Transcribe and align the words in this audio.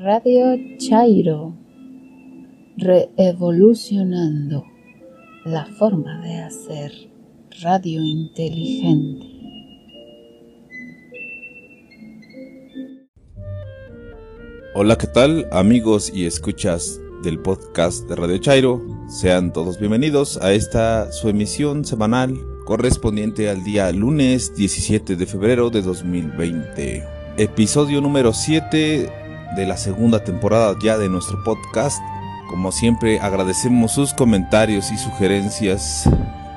Radio 0.00 0.56
Chairo, 0.76 1.56
reevolucionando 2.76 4.64
la 5.44 5.66
forma 5.66 6.20
de 6.20 6.36
hacer 6.36 6.92
radio 7.62 8.00
inteligente. 8.04 9.26
Hola, 14.76 14.96
¿qué 14.96 15.08
tal 15.08 15.48
amigos 15.50 16.12
y 16.14 16.26
escuchas 16.26 17.00
del 17.24 17.40
podcast 17.40 18.08
de 18.08 18.14
Radio 18.14 18.38
Chairo? 18.38 18.80
Sean 19.08 19.52
todos 19.52 19.80
bienvenidos 19.80 20.36
a 20.36 20.52
esta 20.52 21.10
su 21.10 21.28
emisión 21.28 21.84
semanal 21.84 22.38
correspondiente 22.66 23.50
al 23.50 23.64
día 23.64 23.90
lunes 23.90 24.54
17 24.54 25.16
de 25.16 25.26
febrero 25.26 25.70
de 25.70 25.82
2020. 25.82 27.04
Episodio 27.36 28.00
número 28.00 28.32
7 28.32 29.26
de 29.56 29.66
la 29.66 29.76
segunda 29.76 30.24
temporada 30.24 30.76
ya 30.82 30.98
de 30.98 31.08
nuestro 31.08 31.42
podcast. 31.44 32.00
Como 32.48 32.72
siempre 32.72 33.20
agradecemos 33.20 33.92
sus 33.92 34.14
comentarios 34.14 34.90
y 34.90 34.98
sugerencias 34.98 36.08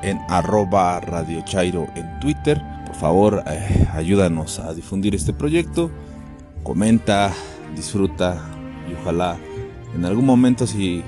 en 0.01 0.19
arroba 0.29 0.99
Radio 1.01 1.41
Chairo 1.45 1.87
en 1.95 2.19
Twitter. 2.19 2.61
Por 2.85 2.95
favor, 2.95 3.43
eh, 3.47 3.87
ayúdanos 3.93 4.59
a 4.59 4.73
difundir 4.73 5.15
este 5.15 5.33
proyecto. 5.33 5.91
Comenta, 6.63 7.33
disfruta 7.75 8.41
y 8.89 8.93
ojalá 8.93 9.37
en 9.95 10.05
algún 10.05 10.25
momento 10.25 10.65
si 10.65 11.03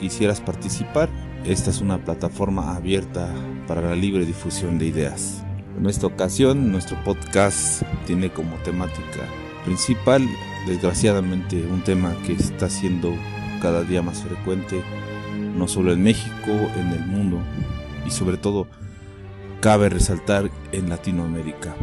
quisieras 0.00 0.40
participar, 0.40 1.08
esta 1.44 1.70
es 1.70 1.80
una 1.80 1.98
plataforma 1.98 2.74
abierta 2.74 3.28
para 3.68 3.80
la 3.80 3.94
libre 3.94 4.24
difusión 4.24 4.78
de 4.78 4.86
ideas. 4.86 5.42
En 5.78 5.86
esta 5.86 6.06
ocasión, 6.06 6.72
nuestro 6.72 7.02
podcast 7.04 7.82
tiene 8.06 8.30
como 8.30 8.56
temática 8.58 9.20
principal, 9.64 10.28
desgraciadamente, 10.66 11.62
un 11.62 11.82
tema 11.82 12.14
que 12.26 12.32
está 12.32 12.68
siendo 12.68 13.14
cada 13.60 13.82
día 13.82 14.02
más 14.02 14.22
frecuente, 14.22 14.82
no 15.56 15.68
solo 15.68 15.92
en 15.92 16.02
México, 16.02 16.50
en 16.50 16.92
el 16.92 17.06
mundo 17.06 17.38
y 18.06 18.10
sobre 18.10 18.36
todo 18.36 18.66
cabe 19.60 19.88
resaltar 19.88 20.50
en 20.72 20.88
Latinoamérica. 20.88 21.74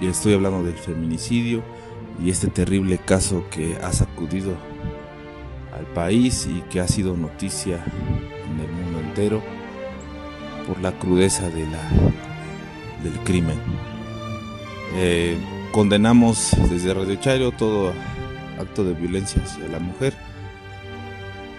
Y 0.00 0.06
estoy 0.06 0.34
hablando 0.34 0.62
del 0.62 0.76
feminicidio 0.76 1.62
y 2.24 2.30
este 2.30 2.48
terrible 2.48 2.98
caso 2.98 3.44
que 3.50 3.76
ha 3.76 3.92
sacudido 3.92 4.54
al 5.76 5.86
país 5.86 6.48
y 6.50 6.62
que 6.70 6.80
ha 6.80 6.88
sido 6.88 7.16
noticia 7.16 7.84
en 8.50 8.60
el 8.60 8.72
mundo 8.72 9.00
entero 9.00 9.42
por 10.66 10.80
la 10.80 10.92
crudeza 10.98 11.48
del 11.50 11.68
crimen. 13.24 13.58
Eh, 14.94 15.36
condenamos 15.72 16.52
desde 16.70 16.94
Radio 16.94 17.16
Chairo 17.16 17.52
todo 17.52 17.92
acto 18.58 18.84
de 18.84 18.94
violencia 18.94 19.42
hacia 19.42 19.68
la 19.68 19.78
mujer 19.78 20.14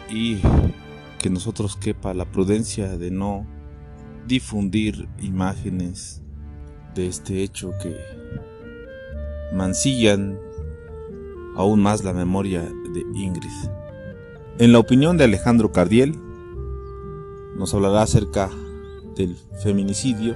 y 0.09 0.39
que 1.19 1.29
nosotros 1.29 1.75
quepa 1.75 2.13
la 2.13 2.25
prudencia 2.25 2.97
de 2.97 3.11
no 3.11 3.45
difundir 4.27 5.07
imágenes 5.21 6.21
de 6.95 7.07
este 7.07 7.43
hecho 7.43 7.71
que 7.81 7.95
mancillan 9.53 10.39
aún 11.55 11.81
más 11.81 12.03
la 12.03 12.13
memoria 12.13 12.61
de 12.61 13.01
Ingrid. 13.15 13.49
En 14.59 14.71
la 14.71 14.79
opinión 14.79 15.17
de 15.17 15.25
Alejandro 15.25 15.71
Cardiel, 15.71 16.17
nos 17.55 17.73
hablará 17.73 18.01
acerca 18.01 18.49
del 19.15 19.35
feminicidio. 19.61 20.35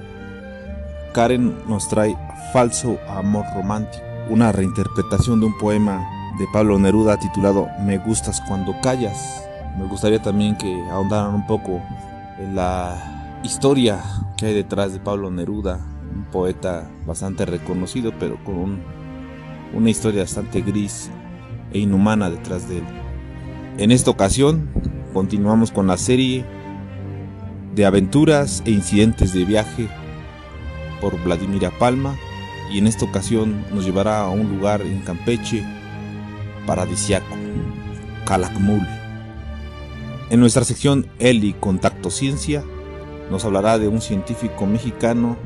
Karen 1.12 1.54
nos 1.68 1.88
trae 1.88 2.16
Falso 2.52 2.98
Amor 3.08 3.44
Romántico, 3.54 4.04
una 4.30 4.52
reinterpretación 4.52 5.40
de 5.40 5.46
un 5.46 5.58
poema 5.58 6.08
de 6.38 6.46
Pablo 6.52 6.78
Neruda 6.78 7.18
titulado 7.18 7.68
Me 7.80 7.98
gustas 7.98 8.40
cuando 8.48 8.74
callas. 8.80 9.44
Me 9.78 9.86
gustaría 9.86 10.20
también 10.20 10.56
que 10.56 10.72
ahondaran 10.90 11.34
un 11.34 11.46
poco 11.46 11.80
en 12.38 12.54
la 12.54 13.40
historia 13.42 14.00
que 14.36 14.46
hay 14.46 14.54
detrás 14.54 14.92
de 14.92 15.00
Pablo 15.00 15.30
Neruda, 15.30 15.80
un 16.14 16.24
poeta 16.24 16.88
bastante 17.06 17.44
reconocido, 17.44 18.12
pero 18.18 18.42
con 18.44 18.80
una 19.72 19.90
historia 19.90 20.22
bastante 20.22 20.60
gris 20.60 21.10
e 21.72 21.78
inhumana 21.80 22.30
detrás 22.30 22.68
de 22.68 22.78
él. 22.78 22.84
En 23.78 23.90
esta 23.90 24.10
ocasión 24.10 24.70
continuamos 25.12 25.72
con 25.72 25.86
la 25.86 25.96
serie 25.96 26.44
de 27.74 27.84
aventuras 27.84 28.62
e 28.64 28.70
incidentes 28.70 29.32
de 29.32 29.44
viaje 29.44 29.88
por 31.00 31.20
Vladimira 31.24 31.72
Palma 31.78 32.16
y 32.70 32.78
en 32.78 32.86
esta 32.86 33.04
ocasión 33.04 33.64
nos 33.72 33.84
llevará 33.84 34.20
a 34.20 34.30
un 34.30 34.56
lugar 34.56 34.82
en 34.82 35.00
Campeche 35.00 35.64
paradisiaco, 36.66 37.36
Calakmul. 38.26 38.86
En 40.30 40.40
nuestra 40.40 40.64
sección 40.64 41.06
Eli 41.18 41.52
Contacto 41.52 42.10
Ciencia 42.10 42.64
nos 43.30 43.44
hablará 43.44 43.78
de 43.78 43.88
un 43.88 44.00
científico 44.00 44.66
mexicano, 44.66 45.36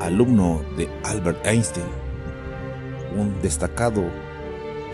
alumno 0.00 0.62
de 0.76 0.88
Albert 1.04 1.46
Einstein, 1.46 1.86
un 3.16 3.40
destacado 3.42 4.04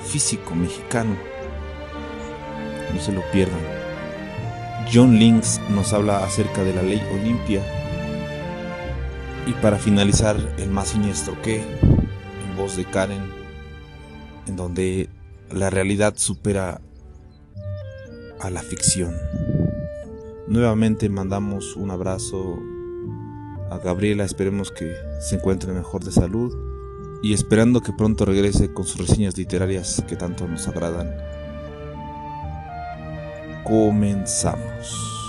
físico 0.05 0.55
mexicano. 0.55 1.17
No 2.95 3.01
se 3.01 3.13
lo 3.13 3.23
pierdan. 3.33 3.61
John 4.93 5.19
Links 5.19 5.61
nos 5.71 5.93
habla 5.93 6.25
acerca 6.25 6.63
de 6.63 6.75
la 6.75 6.83
ley 6.83 7.03
Olimpia. 7.15 7.63
Y 9.47 9.53
para 9.55 9.77
finalizar, 9.77 10.37
el 10.59 10.71
más 10.71 10.89
siniestro 10.89 11.41
que, 11.43 11.57
en 11.57 12.57
voz 12.57 12.77
de 12.77 12.85
Karen, 12.85 13.23
en 14.47 14.57
donde 14.57 15.09
la 15.51 15.69
realidad 15.69 16.15
supera 16.17 16.81
a 18.41 18.51
la 18.51 18.63
ficción. 18.63 19.15
Nuevamente 20.47 21.09
mandamos 21.09 21.77
un 21.77 21.91
abrazo 21.91 22.59
a 23.71 23.79
Gabriela, 23.79 24.25
esperemos 24.25 24.71
que 24.71 24.95
se 25.21 25.37
encuentre 25.37 25.73
mejor 25.73 26.05
de 26.05 26.13
salud 26.13 26.55
y 27.23 27.33
esperando 27.33 27.81
que 27.81 27.93
pronto 27.93 28.25
regrese 28.25 28.73
con 28.73 28.85
sus 28.85 29.09
reseñas 29.09 29.37
literarias 29.37 30.05
que 30.09 30.17
tanto 30.17 30.47
nos 30.47 30.69
agradan. 30.69 31.17
Comenzamos. 33.65 35.22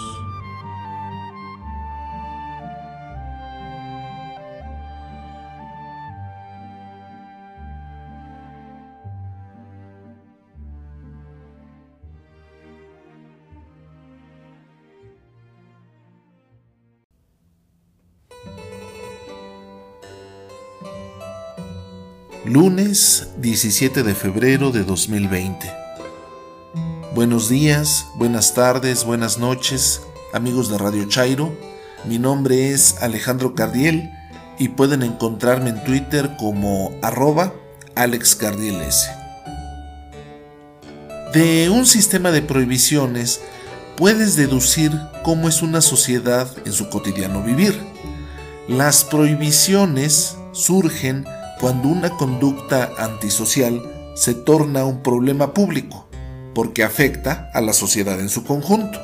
Lunes 22.53 23.29
17 23.37 24.03
de 24.03 24.13
febrero 24.13 24.69
de 24.69 24.83
2020. 24.83 25.73
Buenos 27.15 27.49
días, 27.49 28.05
buenas 28.13 28.53
tardes, 28.53 29.05
buenas 29.05 29.39
noches, 29.39 30.01
amigos 30.33 30.69
de 30.69 30.77
Radio 30.77 31.09
Chairo. 31.09 31.51
Mi 32.05 32.19
nombre 32.19 32.69
es 32.69 33.01
Alejandro 33.01 33.55
Cardiel 33.55 34.11
y 34.59 34.67
pueden 34.67 35.01
encontrarme 35.01 35.71
en 35.71 35.83
Twitter 35.83 36.35
como 36.37 36.91
arroba 37.01 37.55
AlexCardielS. 37.95 39.09
De 41.33 41.71
un 41.71 41.87
sistema 41.87 42.29
de 42.29 42.43
prohibiciones 42.43 43.41
puedes 43.97 44.35
deducir 44.35 44.91
cómo 45.23 45.49
es 45.49 45.63
una 45.63 45.81
sociedad 45.81 46.47
en 46.65 46.71
su 46.71 46.87
cotidiano 46.89 47.41
vivir. 47.41 47.75
Las 48.67 49.03
prohibiciones 49.03 50.37
surgen 50.51 51.25
cuando 51.63 51.87
una 51.87 52.09
conducta 52.09 52.91
antisocial 52.97 54.11
se 54.15 54.33
torna 54.33 54.83
un 54.83 55.01
problema 55.01 55.53
público, 55.53 56.09
porque 56.53 56.83
afecta 56.83 57.49
a 57.53 57.61
la 57.61 57.71
sociedad 57.71 58.19
en 58.19 58.27
su 58.27 58.43
conjunto. 58.43 58.99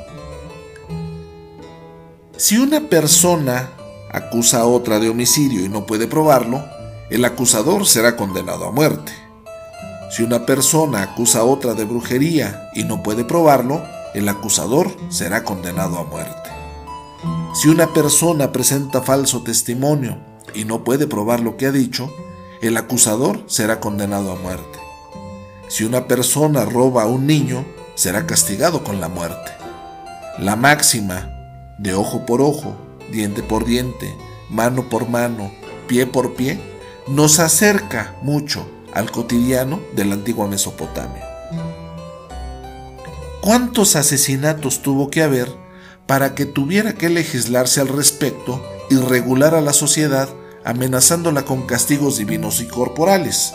Si 2.35 2.57
una 2.57 2.89
persona 2.89 3.71
acusa 4.11 4.59
a 4.59 4.65
otra 4.65 4.99
de 4.99 5.07
homicidio 5.07 5.63
y 5.63 5.69
no 5.69 5.85
puede 5.85 6.05
probarlo, 6.05 6.61
el 7.09 7.23
acusador 7.23 7.87
será 7.87 8.17
condenado 8.17 8.65
a 8.65 8.73
muerte. 8.73 9.13
Si 10.11 10.23
una 10.23 10.45
persona 10.45 11.01
acusa 11.01 11.39
a 11.39 11.43
otra 11.45 11.75
de 11.75 11.85
brujería 11.85 12.71
y 12.75 12.83
no 12.83 13.01
puede 13.03 13.23
probarlo, 13.23 13.81
el 14.13 14.27
acusador 14.27 14.91
será 15.07 15.45
condenado 15.45 15.97
a 15.97 16.03
muerte. 16.03 16.49
Si 17.53 17.69
una 17.69 17.93
persona 17.93 18.51
presenta 18.51 19.01
falso 19.01 19.43
testimonio 19.43 20.17
y 20.53 20.65
no 20.65 20.83
puede 20.83 21.07
probar 21.07 21.39
lo 21.39 21.55
que 21.55 21.65
ha 21.65 21.71
dicho, 21.71 22.11
el 22.61 22.77
acusador 22.77 23.43
será 23.47 23.79
condenado 23.79 24.31
a 24.31 24.35
muerte. 24.35 24.79
Si 25.69 25.83
una 25.83 26.07
persona 26.07 26.65
roba 26.65 27.03
a 27.03 27.07
un 27.07 27.25
niño, 27.25 27.65
será 27.95 28.25
castigado 28.25 28.83
con 28.83 28.99
la 28.99 29.07
muerte. 29.07 29.51
La 30.39 30.55
máxima 30.55 31.29
de 31.77 31.93
ojo 31.93 32.25
por 32.25 32.41
ojo, 32.41 32.75
diente 33.11 33.43
por 33.43 33.65
diente, 33.65 34.15
mano 34.49 34.89
por 34.89 35.07
mano, 35.07 35.51
pie 35.87 36.05
por 36.05 36.35
pie, 36.35 36.59
nos 37.07 37.39
acerca 37.39 38.15
mucho 38.21 38.67
al 38.93 39.11
cotidiano 39.11 39.79
de 39.95 40.05
la 40.05 40.15
antigua 40.15 40.47
Mesopotamia. 40.47 41.25
¿Cuántos 43.41 43.95
asesinatos 43.95 44.81
tuvo 44.81 45.09
que 45.09 45.23
haber 45.23 45.49
para 46.07 46.35
que 46.35 46.45
tuviera 46.45 46.93
que 46.93 47.09
legislarse 47.09 47.79
al 47.79 47.87
respecto 47.87 48.61
y 48.89 48.95
regular 48.95 49.55
a 49.55 49.61
la 49.61 49.73
sociedad 49.73 50.27
amenazándola 50.63 51.45
con 51.45 51.65
castigos 51.65 52.17
divinos 52.17 52.61
y 52.61 52.67
corporales? 52.67 53.53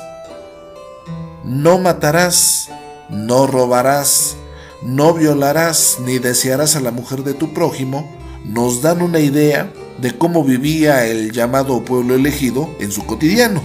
No 1.45 1.79
matarás, 1.79 2.71
no 3.11 3.47
robarás, 3.47 4.37
no 4.83 5.15
violarás 5.15 5.99
ni 6.01 6.19
desearás 6.19 6.77
a 6.77 6.81
la 6.81 6.91
mujer 6.91 7.23
de 7.23 7.35
tu 7.35 7.53
prójimo, 7.53 8.11
nos 8.45 8.83
dan 8.83 9.03
una 9.03 9.19
idea 9.19 9.73
de 9.99 10.17
cómo 10.17 10.45
vivía 10.45 11.07
el 11.07 11.33
llamado 11.33 11.85
pueblo 11.85 12.15
elegido 12.15 12.69
en 12.81 12.93
su 12.93 13.07
cotidiano. 13.07 13.63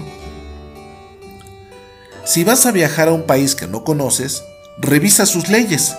Si 2.25 2.43
vas 2.43 2.65
a 2.65 2.71
viajar 2.71 3.07
a 3.07 3.13
un 3.13 3.23
país 3.23 3.55
que 3.55 3.67
no 3.67 3.83
conoces, 3.83 4.43
revisa 4.77 5.25
sus 5.25 5.49
leyes 5.49 5.95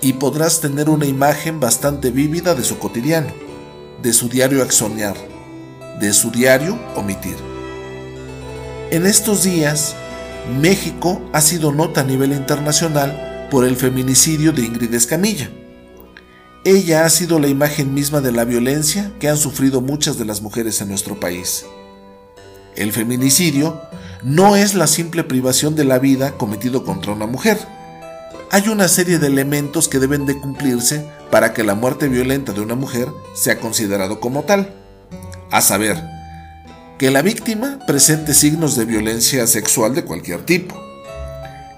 y 0.00 0.14
podrás 0.14 0.60
tener 0.60 0.88
una 0.88 1.06
imagen 1.06 1.60
bastante 1.60 2.10
vívida 2.10 2.54
de 2.54 2.64
su 2.64 2.78
cotidiano, 2.78 3.32
de 4.02 4.12
su 4.12 4.28
diario 4.28 4.62
axonear, 4.62 5.16
de 6.02 6.12
su 6.12 6.32
diario 6.32 6.76
omitir. 6.96 7.36
En 8.90 9.06
estos 9.06 9.44
días, 9.44 9.94
México 10.60 11.22
ha 11.32 11.40
sido 11.40 11.72
nota 11.72 12.00
a 12.00 12.04
nivel 12.04 12.32
internacional 12.32 13.48
por 13.52 13.64
el 13.64 13.76
feminicidio 13.76 14.52
de 14.52 14.62
Ingrid 14.62 14.92
Escamilla. 14.92 15.48
Ella 16.64 17.04
ha 17.04 17.08
sido 17.08 17.38
la 17.38 17.46
imagen 17.46 17.94
misma 17.94 18.20
de 18.20 18.32
la 18.32 18.44
violencia 18.44 19.12
que 19.20 19.28
han 19.28 19.36
sufrido 19.36 19.80
muchas 19.80 20.18
de 20.18 20.24
las 20.24 20.42
mujeres 20.42 20.80
en 20.80 20.88
nuestro 20.88 21.20
país. 21.20 21.66
El 22.74 22.92
feminicidio 22.92 23.80
no 24.24 24.56
es 24.56 24.74
la 24.74 24.88
simple 24.88 25.22
privación 25.22 25.76
de 25.76 25.84
la 25.84 26.00
vida 26.00 26.32
cometido 26.32 26.84
contra 26.84 27.12
una 27.12 27.26
mujer, 27.26 27.58
hay 28.50 28.68
una 28.68 28.88
serie 28.88 29.18
de 29.18 29.28
elementos 29.28 29.88
que 29.88 29.98
deben 29.98 30.26
de 30.26 30.38
cumplirse 30.38 31.08
para 31.30 31.54
que 31.54 31.64
la 31.64 31.74
muerte 31.74 32.08
violenta 32.08 32.52
de 32.52 32.60
una 32.60 32.74
mujer 32.74 33.08
sea 33.34 33.58
considerado 33.58 34.20
como 34.20 34.42
tal. 34.42 34.81
A 35.52 35.60
saber, 35.60 36.02
que 36.98 37.10
la 37.10 37.20
víctima 37.20 37.78
presente 37.86 38.32
signos 38.32 38.74
de 38.74 38.86
violencia 38.86 39.46
sexual 39.46 39.94
de 39.94 40.02
cualquier 40.02 40.46
tipo, 40.46 40.74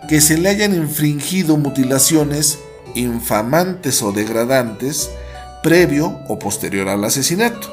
que 0.09 0.21
se 0.21 0.39
le 0.39 0.49
hayan 0.49 0.77
infringido 0.77 1.57
mutilaciones 1.57 2.61
infamantes 2.95 4.01
o 4.03 4.13
degradantes 4.13 5.11
previo 5.65 6.21
o 6.29 6.39
posterior 6.39 6.89
al 6.89 7.03
asesinato, 7.03 7.69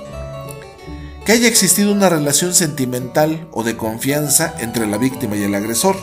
que 1.24 1.34
haya 1.34 1.48
existido 1.48 1.92
una 1.92 2.10
relación 2.10 2.56
sentimental 2.56 3.48
o 3.52 3.62
de 3.62 3.78
confianza 3.78 4.56
entre 4.58 4.88
la 4.88 4.98
víctima 4.98 5.36
y 5.36 5.44
el 5.44 5.54
agresor, 5.54 5.98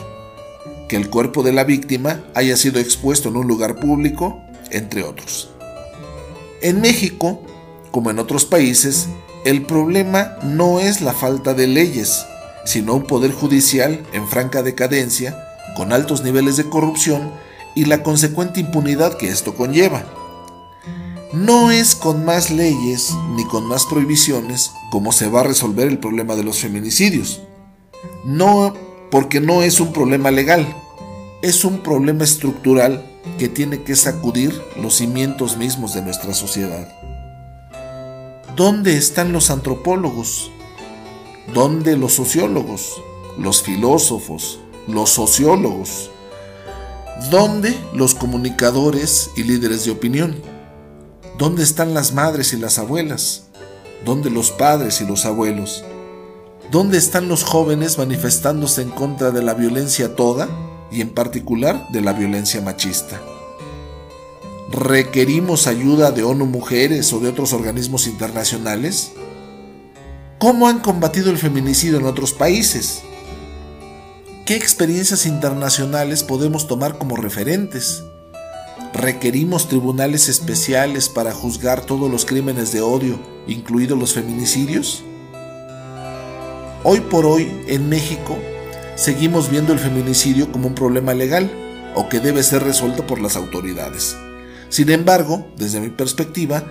que 0.87 0.95
el 0.95 1.09
cuerpo 1.09 1.43
de 1.43 1.51
la 1.51 1.65
víctima 1.65 2.23
haya 2.35 2.55
sido 2.55 2.79
expuesto 2.79 3.27
en 3.27 3.35
un 3.35 3.47
lugar 3.47 3.75
público, 3.75 4.41
entre 4.71 5.03
otros. 5.03 5.49
En 6.61 6.79
México, 6.79 7.43
como 7.91 8.11
en 8.11 8.19
otros 8.19 8.45
países, 8.45 9.09
el 9.45 9.65
problema 9.65 10.37
no 10.43 10.79
es 10.79 11.01
la 11.01 11.13
falta 11.13 11.53
de 11.53 11.67
leyes, 11.67 12.25
sino 12.65 12.93
un 12.93 13.03
poder 13.03 13.31
judicial 13.31 14.05
en 14.13 14.27
franca 14.27 14.63
decadencia, 14.63 15.45
con 15.75 15.93
altos 15.93 16.23
niveles 16.23 16.57
de 16.57 16.69
corrupción 16.69 17.31
y 17.75 17.85
la 17.85 18.03
consecuente 18.03 18.59
impunidad 18.59 19.17
que 19.17 19.29
esto 19.29 19.55
conlleva. 19.55 20.03
No 21.31 21.71
es 21.71 21.95
con 21.95 22.25
más 22.25 22.49
leyes 22.49 23.13
ni 23.35 23.45
con 23.45 23.65
más 23.65 23.85
prohibiciones 23.85 24.71
como 24.91 25.11
se 25.11 25.29
va 25.29 25.41
a 25.41 25.43
resolver 25.43 25.87
el 25.87 25.99
problema 25.99 26.35
de 26.35 26.43
los 26.43 26.59
feminicidios. 26.59 27.41
No 28.25 28.73
porque 29.11 29.39
no 29.39 29.63
es 29.63 29.79
un 29.79 29.93
problema 29.93 30.31
legal, 30.31 30.67
es 31.41 31.63
un 31.63 31.79
problema 31.79 32.23
estructural 32.23 33.05
que 33.37 33.47
tiene 33.47 33.83
que 33.83 33.95
sacudir 33.95 34.59
los 34.81 34.95
cimientos 34.95 35.57
mismos 35.57 35.93
de 35.93 36.01
nuestra 36.01 36.33
sociedad. 36.33 37.08
¿Dónde 38.59 38.97
están 38.97 39.31
los 39.31 39.51
antropólogos? 39.51 40.51
¿Dónde 41.53 41.95
los 41.95 42.11
sociólogos? 42.11 43.01
Los 43.37 43.63
filósofos, 43.63 44.59
los 44.85 45.11
sociólogos. 45.11 46.09
¿Dónde 47.31 47.73
los 47.93 48.15
comunicadores 48.15 49.29
y 49.37 49.43
líderes 49.43 49.85
de 49.85 49.91
opinión? 49.91 50.35
¿Dónde 51.37 51.63
están 51.63 51.93
las 51.93 52.13
madres 52.13 52.51
y 52.51 52.57
las 52.57 52.79
abuelas? 52.79 53.45
¿Dónde 54.03 54.29
los 54.29 54.51
padres 54.51 54.99
y 54.99 55.05
los 55.05 55.25
abuelos? 55.25 55.85
¿Dónde 56.69 56.97
están 56.97 57.29
los 57.29 57.45
jóvenes 57.45 57.97
manifestándose 57.97 58.81
en 58.81 58.89
contra 58.89 59.31
de 59.31 59.41
la 59.41 59.53
violencia 59.53 60.17
toda 60.17 60.49
y 60.91 60.99
en 60.99 61.13
particular 61.13 61.87
de 61.93 62.01
la 62.01 62.11
violencia 62.11 62.59
machista? 62.61 63.21
¿Requerimos 64.71 65.65
ayuda 65.65 66.11
de 66.11 66.21
ONU 66.21 66.45
Mujeres 66.45 67.11
o 67.11 67.19
de 67.19 67.27
otros 67.27 67.53
organismos 67.53 68.05
internacionales? 68.05 69.13
¿Cómo 70.37 70.67
han 70.67 70.79
combatido 70.79 71.31
el 71.31 71.39
feminicidio 71.39 71.97
en 71.97 72.05
otros 72.05 72.33
países? 72.33 73.01
¿Qué 74.45 74.55
experiencias 74.55 75.25
internacionales 75.25 76.21
podemos 76.21 76.67
tomar 76.67 76.99
como 76.99 77.15
referentes? 77.15 78.03
¿Requerimos 78.93 79.67
tribunales 79.67 80.29
especiales 80.29 81.09
para 81.09 81.33
juzgar 81.33 81.81
todos 81.81 82.11
los 82.11 82.25
crímenes 82.25 82.71
de 82.71 82.81
odio, 82.81 83.19
incluidos 83.47 83.97
los 83.97 84.13
feminicidios? 84.13 85.03
Hoy 86.83 86.99
por 86.99 87.25
hoy, 87.25 87.51
en 87.65 87.89
México, 87.89 88.37
seguimos 88.93 89.49
viendo 89.49 89.73
el 89.73 89.79
feminicidio 89.79 90.51
como 90.51 90.67
un 90.67 90.75
problema 90.75 91.15
legal 91.15 91.51
o 91.95 92.07
que 92.07 92.19
debe 92.19 92.43
ser 92.43 92.61
resuelto 92.61 93.07
por 93.07 93.19
las 93.19 93.35
autoridades. 93.35 94.15
Sin 94.69 94.89
embargo, 94.89 95.47
desde 95.57 95.79
mi 95.79 95.89
perspectiva, 95.89 96.63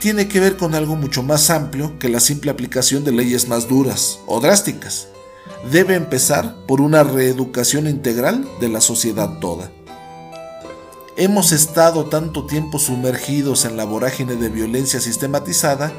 tiene 0.00 0.28
que 0.28 0.40
ver 0.40 0.56
con 0.56 0.74
algo 0.74 0.96
mucho 0.96 1.22
más 1.22 1.50
amplio 1.50 1.98
que 1.98 2.08
la 2.08 2.20
simple 2.20 2.50
aplicación 2.50 3.04
de 3.04 3.12
leyes 3.12 3.48
más 3.48 3.68
duras 3.68 4.18
o 4.26 4.40
drásticas. 4.40 5.08
Debe 5.70 5.94
empezar 5.94 6.56
por 6.66 6.80
una 6.80 7.04
reeducación 7.04 7.86
integral 7.86 8.46
de 8.60 8.68
la 8.68 8.80
sociedad 8.80 9.38
toda. 9.38 9.70
Hemos 11.16 11.52
estado 11.52 12.06
tanto 12.06 12.44
tiempo 12.44 12.78
sumergidos 12.78 13.64
en 13.64 13.76
la 13.76 13.84
vorágine 13.84 14.34
de 14.34 14.48
violencia 14.48 15.00
sistematizada 15.00 15.92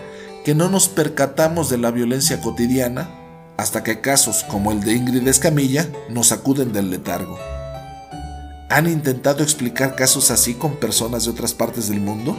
que 0.44 0.54
no 0.54 0.70
nos 0.70 0.90
percatamos 0.90 1.70
de 1.70 1.78
la 1.78 1.90
violencia 1.90 2.42
cotidiana 2.42 3.10
hasta 3.58 3.82
que 3.82 4.02
casos 4.02 4.44
como 4.44 4.72
el 4.72 4.82
de 4.82 4.94
Ingrid 4.94 5.28
Escamilla 5.28 5.90
nos 6.10 6.28
sacuden 6.28 6.74
del 6.74 6.92
letargo. 6.92 7.55
¿Han 8.70 8.88
intentado 8.88 9.44
explicar 9.44 9.96
casos 9.96 10.32
así 10.32 10.56
con 10.56 10.78
personas 10.78 11.26
de 11.26 11.32
otras 11.32 11.54
partes 11.54 11.88
del 11.88 12.02
mundo? 12.02 12.38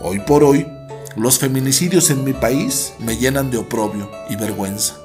Hoy 0.00 0.20
por 0.20 0.42
hoy, 0.42 0.66
los 1.16 1.38
feminicidios 1.38 2.10
en 2.10 2.24
mi 2.24 2.32
país 2.32 2.94
me 2.98 3.16
llenan 3.16 3.50
de 3.50 3.58
oprobio 3.58 4.10
y 4.30 4.36
vergüenza. 4.36 4.96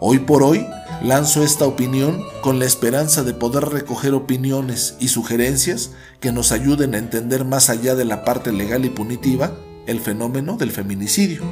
Hoy 0.00 0.20
por 0.20 0.42
hoy, 0.42 0.66
lanzo 1.02 1.42
esta 1.42 1.66
opinión 1.66 2.24
con 2.40 2.58
la 2.58 2.64
esperanza 2.64 3.22
de 3.22 3.34
poder 3.34 3.64
recoger 3.66 4.14
opiniones 4.14 4.96
y 4.98 5.08
sugerencias 5.08 5.90
que 6.20 6.32
nos 6.32 6.50
ayuden 6.50 6.94
a 6.94 6.98
entender 6.98 7.44
más 7.44 7.68
allá 7.68 7.94
de 7.94 8.06
la 8.06 8.24
parte 8.24 8.50
legal 8.52 8.84
y 8.84 8.90
punitiva 8.90 9.52
el 9.86 10.00
fenómeno 10.00 10.56
del 10.56 10.70
feminicidio 10.70 11.42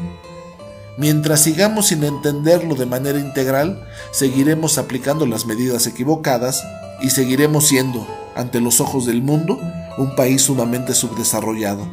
Mientras 0.98 1.42
sigamos 1.42 1.88
sin 1.88 2.04
entenderlo 2.04 2.74
de 2.74 2.86
manera 2.86 3.18
integral, 3.18 3.86
seguiremos 4.12 4.78
aplicando 4.78 5.26
las 5.26 5.44
medidas 5.44 5.86
equivocadas 5.86 6.62
y 7.00 7.10
seguiremos 7.10 7.66
siendo, 7.66 8.06
ante 8.34 8.60
los 8.60 8.80
ojos 8.80 9.06
del 9.06 9.22
mundo, 9.22 9.60
un 9.98 10.14
país 10.14 10.42
sumamente 10.42 10.94
subdesarrollado, 10.94 11.86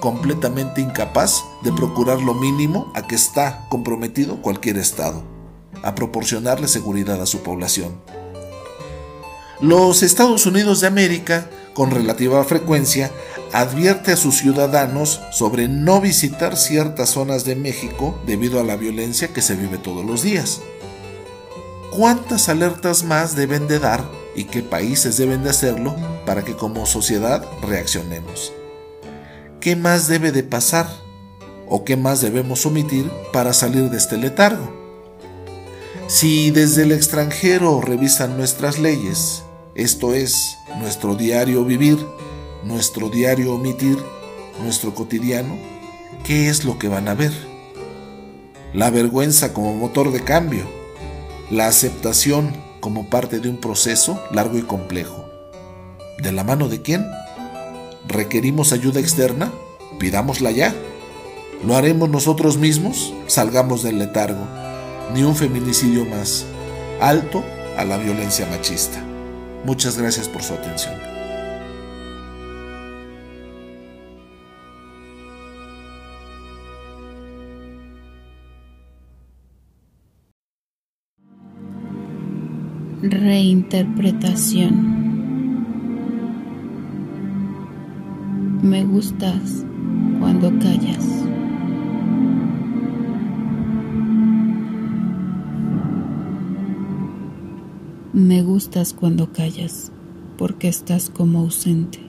completamente 0.00 0.80
incapaz 0.80 1.44
de 1.62 1.72
procurar 1.72 2.20
lo 2.20 2.34
mínimo 2.34 2.90
a 2.94 3.06
que 3.06 3.14
está 3.14 3.66
comprometido 3.68 4.40
cualquier 4.42 4.78
Estado, 4.78 5.22
a 5.82 5.94
proporcionarle 5.94 6.68
seguridad 6.68 7.20
a 7.20 7.26
su 7.26 7.42
población. 7.42 8.00
Los 9.60 10.02
Estados 10.02 10.46
Unidos 10.46 10.80
de 10.80 10.86
América, 10.86 11.50
con 11.74 11.90
relativa 11.90 12.42
frecuencia, 12.44 13.10
advierte 13.52 14.12
a 14.12 14.16
sus 14.16 14.36
ciudadanos 14.38 15.20
sobre 15.32 15.68
no 15.68 16.00
visitar 16.00 16.56
ciertas 16.56 17.10
zonas 17.10 17.44
de 17.44 17.56
México 17.56 18.18
debido 18.26 18.60
a 18.60 18.64
la 18.64 18.76
violencia 18.76 19.28
que 19.28 19.42
se 19.42 19.56
vive 19.56 19.76
todos 19.76 20.04
los 20.04 20.22
días. 20.22 20.62
¿Cuántas 21.90 22.48
alertas 22.48 23.04
más 23.04 23.36
deben 23.36 23.66
de 23.66 23.80
dar 23.80 24.19
y 24.34 24.44
qué 24.44 24.62
países 24.62 25.16
deben 25.16 25.42
de 25.42 25.50
hacerlo 25.50 25.96
para 26.26 26.42
que 26.42 26.54
como 26.54 26.86
sociedad 26.86 27.44
reaccionemos? 27.62 28.52
¿Qué 29.60 29.76
más 29.76 30.08
debe 30.08 30.32
de 30.32 30.42
pasar 30.42 30.88
o 31.68 31.84
qué 31.84 31.96
más 31.96 32.20
debemos 32.20 32.64
omitir 32.66 33.10
para 33.32 33.52
salir 33.52 33.90
de 33.90 33.98
este 33.98 34.16
letargo? 34.16 34.80
Si 36.06 36.50
desde 36.50 36.82
el 36.82 36.92
extranjero 36.92 37.80
revisan 37.80 38.36
nuestras 38.36 38.78
leyes, 38.78 39.44
esto 39.74 40.14
es, 40.14 40.56
nuestro 40.78 41.14
diario 41.14 41.64
vivir, 41.64 41.98
nuestro 42.64 43.08
diario 43.10 43.54
omitir, 43.54 43.98
nuestro 44.62 44.94
cotidiano, 44.94 45.56
¿qué 46.24 46.48
es 46.48 46.64
lo 46.64 46.78
que 46.78 46.88
van 46.88 47.08
a 47.08 47.14
ver? 47.14 47.32
La 48.74 48.90
vergüenza 48.90 49.52
como 49.52 49.74
motor 49.74 50.10
de 50.10 50.24
cambio, 50.24 50.64
la 51.50 51.68
aceptación 51.68 52.54
como 52.80 53.08
parte 53.08 53.40
de 53.40 53.48
un 53.48 53.58
proceso 53.58 54.22
largo 54.32 54.58
y 54.58 54.62
complejo. 54.62 55.24
¿De 56.18 56.32
la 56.32 56.44
mano 56.44 56.68
de 56.68 56.82
quién? 56.82 57.06
¿Requerimos 58.08 58.72
ayuda 58.72 59.00
externa? 59.00 59.52
Pidámosla 59.98 60.50
ya. 60.50 60.74
¿Lo 61.64 61.76
haremos 61.76 62.08
nosotros 62.08 62.56
mismos? 62.56 63.12
Salgamos 63.26 63.82
del 63.82 63.98
letargo. 63.98 64.46
Ni 65.14 65.22
un 65.22 65.36
feminicidio 65.36 66.04
más. 66.04 66.44
Alto 67.00 67.44
a 67.76 67.84
la 67.84 67.98
violencia 67.98 68.46
machista. 68.46 69.02
Muchas 69.64 69.96
gracias 69.98 70.28
por 70.28 70.42
su 70.42 70.54
atención. 70.54 71.09
Reinterpretación. 83.02 85.00
Me 88.62 88.84
gustas 88.84 89.64
cuando 90.18 90.50
callas. 90.58 91.06
Me 98.12 98.42
gustas 98.42 98.92
cuando 98.92 99.32
callas, 99.32 99.90
porque 100.36 100.68
estás 100.68 101.08
como 101.08 101.38
ausente 101.38 102.00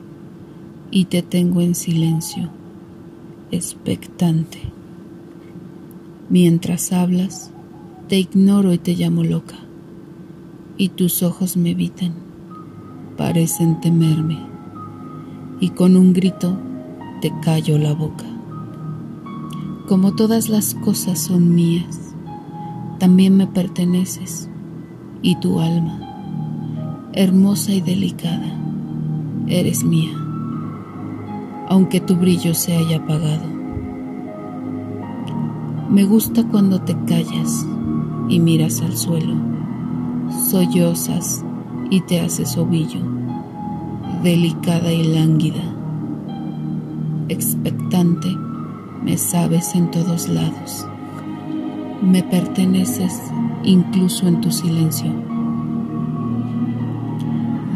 y 0.92 1.06
te 1.06 1.22
tengo 1.22 1.62
en 1.62 1.74
silencio, 1.74 2.50
expectante. 3.50 4.60
Mientras 6.28 6.92
hablas, 6.92 7.52
te 8.10 8.20
ignoro 8.20 8.74
y 8.74 8.78
te 8.78 8.94
llamo 8.94 9.24
loca, 9.24 9.56
y 10.78 10.90
tus 10.90 11.24
ojos 11.24 11.58
me 11.58 11.72
evitan, 11.72 12.14
parecen 13.18 13.80
temerme, 13.82 14.40
y 15.60 15.70
con 15.70 15.96
un 15.96 16.14
grito 16.14 16.58
te 17.22 17.32
callo 17.42 17.78
la 17.78 17.94
boca. 17.94 18.26
Como 19.88 20.16
todas 20.16 20.50
las 20.50 20.74
cosas 20.74 21.20
son 21.20 21.54
mías, 21.54 22.16
también 22.98 23.36
me 23.36 23.48
perteneces 23.48 24.50
y 25.22 25.36
tu 25.36 25.60
alma, 25.60 27.10
hermosa 27.14 27.74
y 27.74 27.82
delicada, 27.82 28.58
eres 29.48 29.84
mía, 29.84 30.12
aunque 31.68 32.00
tu 32.00 32.16
brillo 32.16 32.54
se 32.54 32.76
haya 32.76 32.98
apagado. 32.98 33.46
Me 35.90 36.06
gusta 36.06 36.48
cuando 36.48 36.82
te 36.82 36.96
callas 37.06 37.66
y 38.30 38.40
miras 38.40 38.82
al 38.82 38.96
suelo, 38.96 39.51
sollozas 40.50 41.44
y 41.90 42.02
te 42.02 42.22
haces 42.22 42.58
ovillo, 42.58 43.02
delicada 44.24 44.92
y 44.92 45.04
lánguida, 45.04 45.64
expectante, 47.28 48.30
me 49.04 49.18
sabes 49.18 49.76
en 49.76 49.92
todos 49.92 50.30
lados, 50.30 50.86
me 52.02 52.24
perteneces 52.24 53.20
incluso 53.64 54.28
en 54.28 54.42
tu 54.42 54.52
silencio. 54.52 55.12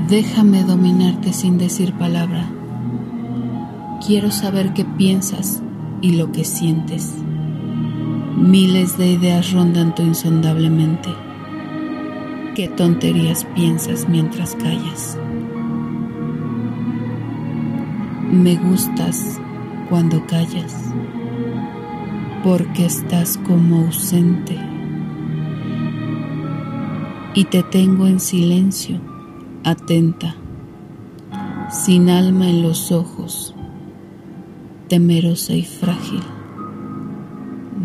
Déjame 0.09 0.63
dominarte 0.63 1.33
sin 1.33 1.57
decir 1.57 1.93
palabra. 1.93 2.45
Quiero 4.05 4.29
saber 4.29 4.73
qué 4.73 4.85
piensas 4.85 5.63
y 6.01 6.11
lo 6.11 6.31
que 6.31 6.45
sientes. 6.45 7.15
Miles 8.37 8.99
de 8.99 9.13
ideas 9.13 9.51
rondan 9.51 9.95
tu 9.95 10.03
insondablemente. 10.03 11.09
¿Qué 12.55 12.69
tonterías 12.69 13.43
piensas 13.53 14.07
mientras 14.07 14.55
callas? 14.55 15.17
Me 18.31 18.55
gustas 18.55 19.41
cuando 19.89 20.25
callas, 20.25 20.73
porque 22.45 22.85
estás 22.85 23.37
como 23.39 23.79
ausente 23.79 24.57
y 27.33 27.43
te 27.43 27.61
tengo 27.61 28.07
en 28.07 28.21
silencio, 28.21 29.01
atenta, 29.65 30.37
sin 31.69 32.09
alma 32.09 32.49
en 32.49 32.63
los 32.63 32.93
ojos, 32.93 33.53
temerosa 34.87 35.51
y 35.51 35.63
frágil. 35.63 36.23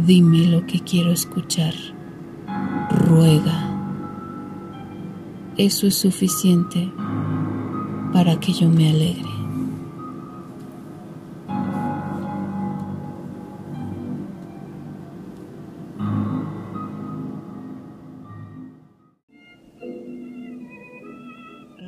Dime 0.07 0.47
lo 0.47 0.65
que 0.65 0.79
quiero 0.79 1.11
escuchar, 1.11 1.75
ruega. 2.89 3.70
Eso 5.62 5.87
es 5.88 5.97
suficiente 5.97 6.90
para 8.14 8.40
que 8.40 8.50
yo 8.50 8.71
me 8.71 8.88
alegre. 8.88 9.29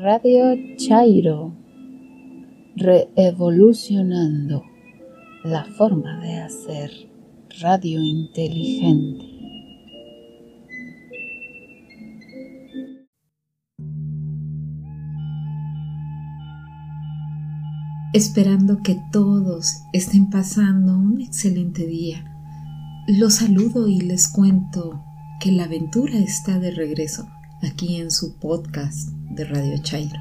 Radio 0.02 0.54
Chairo, 0.76 1.54
reevolucionando 2.76 4.64
la 5.44 5.64
forma 5.64 6.20
de 6.20 6.40
hacer 6.40 6.90
radio 7.62 8.02
inteligente. 8.02 9.31
Esperando 18.14 18.82
que 18.82 19.00
todos 19.10 19.84
estén 19.94 20.28
pasando 20.28 20.98
un 20.98 21.22
excelente 21.22 21.86
día, 21.86 22.22
los 23.06 23.36
saludo 23.36 23.88
y 23.88 24.02
les 24.02 24.28
cuento 24.28 25.02
que 25.40 25.50
la 25.50 25.64
aventura 25.64 26.18
está 26.18 26.58
de 26.58 26.72
regreso 26.72 27.26
aquí 27.62 27.96
en 27.96 28.10
su 28.10 28.36
podcast 28.38 29.08
de 29.30 29.46
Radio 29.46 29.78
Chairo. 29.82 30.20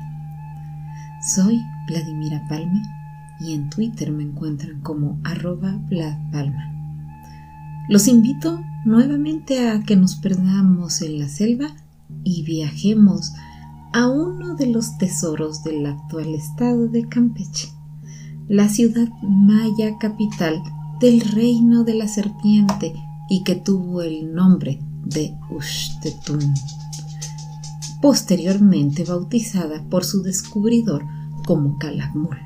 Soy 1.36 1.60
Vladimira 1.90 2.42
Palma 2.48 2.82
y 3.42 3.56
en 3.56 3.70
Twitter 3.70 4.14
me 4.14 4.24
encuentran 4.24 4.80
como 4.80 5.20
arroba 5.26 5.78
Palma. 6.32 6.72
Los 7.90 8.08
invito 8.08 8.62
nuevamente 8.86 9.68
a 9.68 9.84
que 9.84 9.98
nos 9.98 10.16
perdamos 10.16 11.02
en 11.02 11.20
la 11.20 11.28
selva 11.28 11.68
y 12.24 12.44
viajemos 12.44 13.34
a 13.92 14.08
uno 14.08 14.56
de 14.56 14.68
los 14.68 14.98
tesoros 14.98 15.62
del 15.66 15.86
actual 15.86 16.34
estado 16.34 16.88
de 16.88 17.10
Campeche, 17.10 17.68
la 18.52 18.68
ciudad 18.68 19.08
maya 19.22 19.98
capital 19.98 20.62
del 21.00 21.22
reino 21.22 21.86
de 21.86 21.94
la 21.94 22.10
serpiente 22.10 22.94
y 23.30 23.46
que 23.46 23.56
tuvo 23.56 24.02
el 24.02 24.36
nombre 24.36 24.82
de 25.06 25.38
Ushtetun 25.50 26.54
posteriormente 28.02 29.06
bautizada 29.06 29.82
por 29.90 30.04
su 30.04 30.22
descubridor 30.22 31.06
como 31.46 31.78
Calakmul. 31.78 32.40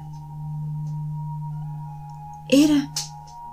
Era 2.49 2.91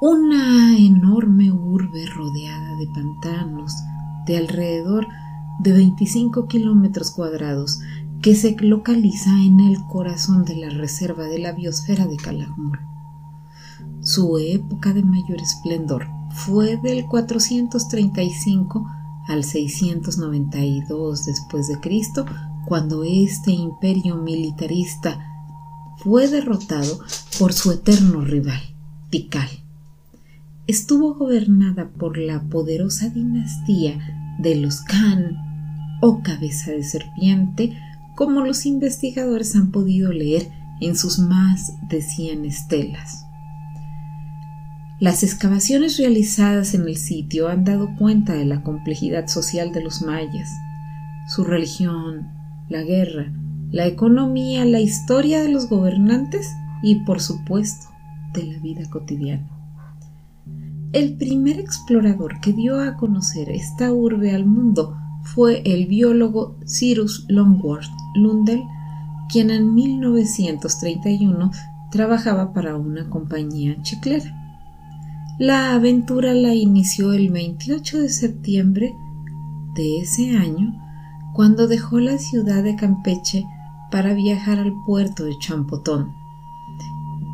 una 0.02 0.76
enorme 0.76 1.50
urbe 1.50 2.04
rodeada 2.04 2.76
de 2.76 2.86
pantanos 2.88 3.72
de 4.26 4.36
alrededor 4.36 5.06
de 5.60 5.72
25 5.72 6.48
kilómetros 6.48 7.12
cuadrados 7.12 7.80
que 8.22 8.36
se 8.36 8.56
localiza 8.60 9.30
en 9.42 9.58
el 9.58 9.82
corazón 9.84 10.44
de 10.44 10.54
la 10.54 10.70
reserva 10.70 11.24
de 11.24 11.40
la 11.40 11.52
biosfera 11.52 12.06
de 12.06 12.16
Calakmul. 12.16 12.78
Su 14.00 14.38
época 14.38 14.92
de 14.92 15.02
mayor 15.02 15.40
esplendor 15.40 16.06
fue 16.30 16.76
del 16.76 17.06
435 17.06 18.86
al 19.26 19.42
692 19.42 21.26
después 21.26 21.66
de 21.66 21.80
Cristo, 21.80 22.24
cuando 22.64 23.02
este 23.02 23.50
imperio 23.50 24.16
militarista 24.16 25.18
fue 25.96 26.28
derrotado 26.28 27.00
por 27.40 27.52
su 27.52 27.72
eterno 27.72 28.20
rival, 28.20 28.60
Tikal. 29.10 29.48
Estuvo 30.68 31.14
gobernada 31.14 31.88
por 31.90 32.18
la 32.18 32.40
poderosa 32.42 33.08
dinastía 33.08 34.36
de 34.38 34.54
los 34.56 34.80
Khan 34.82 35.38
o 36.00 36.22
cabeza 36.22 36.70
de 36.70 36.82
serpiente, 36.82 37.76
como 38.14 38.44
los 38.44 38.66
investigadores 38.66 39.56
han 39.56 39.70
podido 39.70 40.12
leer 40.12 40.48
en 40.80 40.96
sus 40.96 41.18
más 41.18 41.72
de 41.88 42.02
100 42.02 42.44
estelas. 42.44 43.26
Las 44.98 45.22
excavaciones 45.22 45.98
realizadas 45.98 46.74
en 46.74 46.82
el 46.82 46.96
sitio 46.96 47.48
han 47.48 47.64
dado 47.64 47.96
cuenta 47.96 48.34
de 48.34 48.44
la 48.44 48.62
complejidad 48.62 49.26
social 49.26 49.72
de 49.72 49.82
los 49.82 50.02
mayas, 50.02 50.50
su 51.28 51.44
religión, 51.44 52.28
la 52.68 52.82
guerra, 52.82 53.32
la 53.70 53.86
economía, 53.86 54.64
la 54.64 54.80
historia 54.80 55.42
de 55.42 55.50
los 55.50 55.68
gobernantes 55.68 56.46
y, 56.82 57.04
por 57.04 57.20
supuesto, 57.20 57.88
de 58.32 58.44
la 58.44 58.58
vida 58.60 58.88
cotidiana. 58.90 59.48
El 60.92 61.16
primer 61.16 61.58
explorador 61.58 62.40
que 62.40 62.52
dio 62.52 62.78
a 62.80 62.96
conocer 62.96 63.50
esta 63.50 63.92
urbe 63.92 64.34
al 64.34 64.44
mundo 64.44 64.96
fue 65.22 65.62
el 65.64 65.86
biólogo 65.86 66.56
Cyrus 66.66 67.24
Longworth 67.28 67.90
Lundell, 68.14 68.62
quien 69.28 69.50
en 69.50 69.74
1931 69.74 71.50
trabajaba 71.90 72.52
para 72.52 72.76
una 72.76 73.08
compañía 73.08 73.80
chiclera. 73.82 74.38
La 75.38 75.74
aventura 75.74 76.34
la 76.34 76.54
inició 76.54 77.12
el 77.12 77.30
28 77.30 78.00
de 78.00 78.08
septiembre 78.08 78.94
de 79.74 80.00
ese 80.00 80.36
año, 80.36 80.78
cuando 81.34 81.66
dejó 81.66 81.98
la 81.98 82.18
ciudad 82.18 82.62
de 82.62 82.76
Campeche 82.76 83.46
para 83.90 84.14
viajar 84.14 84.58
al 84.58 84.72
puerto 84.86 85.24
de 85.24 85.38
Champotón. 85.38 86.12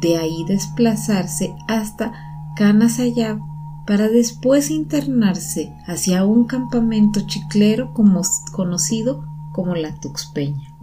De 0.01 0.17
ahí 0.17 0.45
desplazarse 0.47 1.55
hasta 1.67 2.13
Canasayab 2.57 3.41
para 3.89 4.11
después 4.11 4.71
internarse 4.71 5.73
hacia 5.87 6.27
un 6.27 6.45
campamento 6.45 7.23
chiclero 7.27 7.95
conocido 7.95 9.25
como 9.55 9.75
la 9.77 9.99
Tuxpeña. 9.99 10.77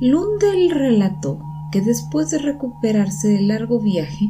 Lundell 0.00 0.70
relató 0.70 1.42
que 1.70 1.82
después 1.82 2.30
de 2.30 2.38
recuperarse 2.38 3.28
del 3.28 3.48
largo 3.48 3.78
viaje, 3.78 4.26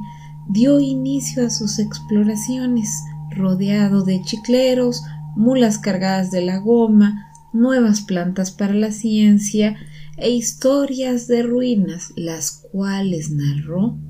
dio 0.48 0.80
inicio 0.80 1.46
a 1.46 1.50
sus 1.50 1.78
exploraciones, 1.78 3.04
rodeado 3.30 4.02
de 4.02 4.20
chicleros, 4.22 5.04
mulas 5.36 5.78
cargadas 5.78 6.32
de 6.32 6.44
la 6.44 6.58
goma, 6.58 7.28
nuevas 7.52 8.00
plantas 8.00 8.50
para 8.50 8.74
la 8.74 8.90
ciencia 8.90 9.76
e 10.16 10.30
historias 10.30 11.28
de 11.28 11.44
ruinas, 11.44 12.12
las 12.16 12.50
cuales 12.72 13.30
narró 13.30 14.00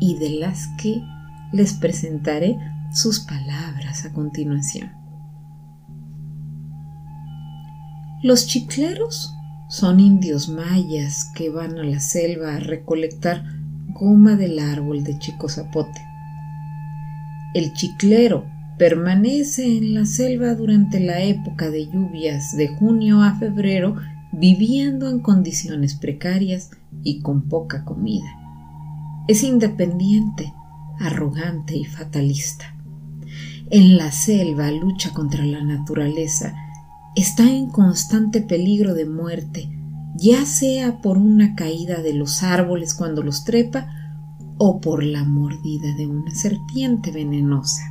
y 0.00 0.16
de 0.18 0.30
las 0.30 0.66
que 0.82 1.00
les 1.52 1.74
presentaré 1.74 2.58
sus 2.92 3.20
palabras 3.20 4.04
a 4.04 4.12
continuación. 4.12 4.92
Los 8.22 8.46
chicleros 8.46 9.34
son 9.68 10.00
indios 10.00 10.48
mayas 10.48 11.30
que 11.34 11.50
van 11.50 11.78
a 11.78 11.84
la 11.84 12.00
selva 12.00 12.56
a 12.56 12.58
recolectar 12.58 13.44
goma 13.88 14.34
del 14.34 14.58
árbol 14.58 15.04
de 15.04 15.18
chico 15.18 15.48
zapote. 15.48 16.00
El 17.54 17.72
chiclero 17.74 18.46
permanece 18.78 19.76
en 19.76 19.94
la 19.94 20.06
selva 20.06 20.54
durante 20.54 21.00
la 21.00 21.20
época 21.20 21.70
de 21.70 21.86
lluvias 21.86 22.56
de 22.56 22.68
junio 22.68 23.22
a 23.22 23.34
febrero 23.36 23.96
viviendo 24.32 25.08
en 25.08 25.20
condiciones 25.20 25.94
precarias 25.94 26.70
y 27.02 27.20
con 27.20 27.48
poca 27.48 27.84
comida. 27.84 28.28
Es 29.26 29.42
independiente, 29.42 30.52
arrogante 31.00 31.76
y 31.76 31.84
fatalista. 31.84 32.74
En 33.70 33.98
la 33.98 34.12
selva 34.12 34.70
lucha 34.70 35.12
contra 35.12 35.44
la 35.44 35.62
naturaleza, 35.62 36.54
está 37.14 37.50
en 37.50 37.68
constante 37.68 38.40
peligro 38.40 38.94
de 38.94 39.04
muerte, 39.04 39.68
ya 40.16 40.46
sea 40.46 41.02
por 41.02 41.18
una 41.18 41.54
caída 41.54 42.00
de 42.00 42.14
los 42.14 42.42
árboles 42.42 42.94
cuando 42.94 43.22
los 43.22 43.44
trepa 43.44 43.86
o 44.56 44.80
por 44.80 45.04
la 45.04 45.24
mordida 45.24 45.94
de 45.94 46.06
una 46.06 46.34
serpiente 46.34 47.10
venenosa. 47.10 47.82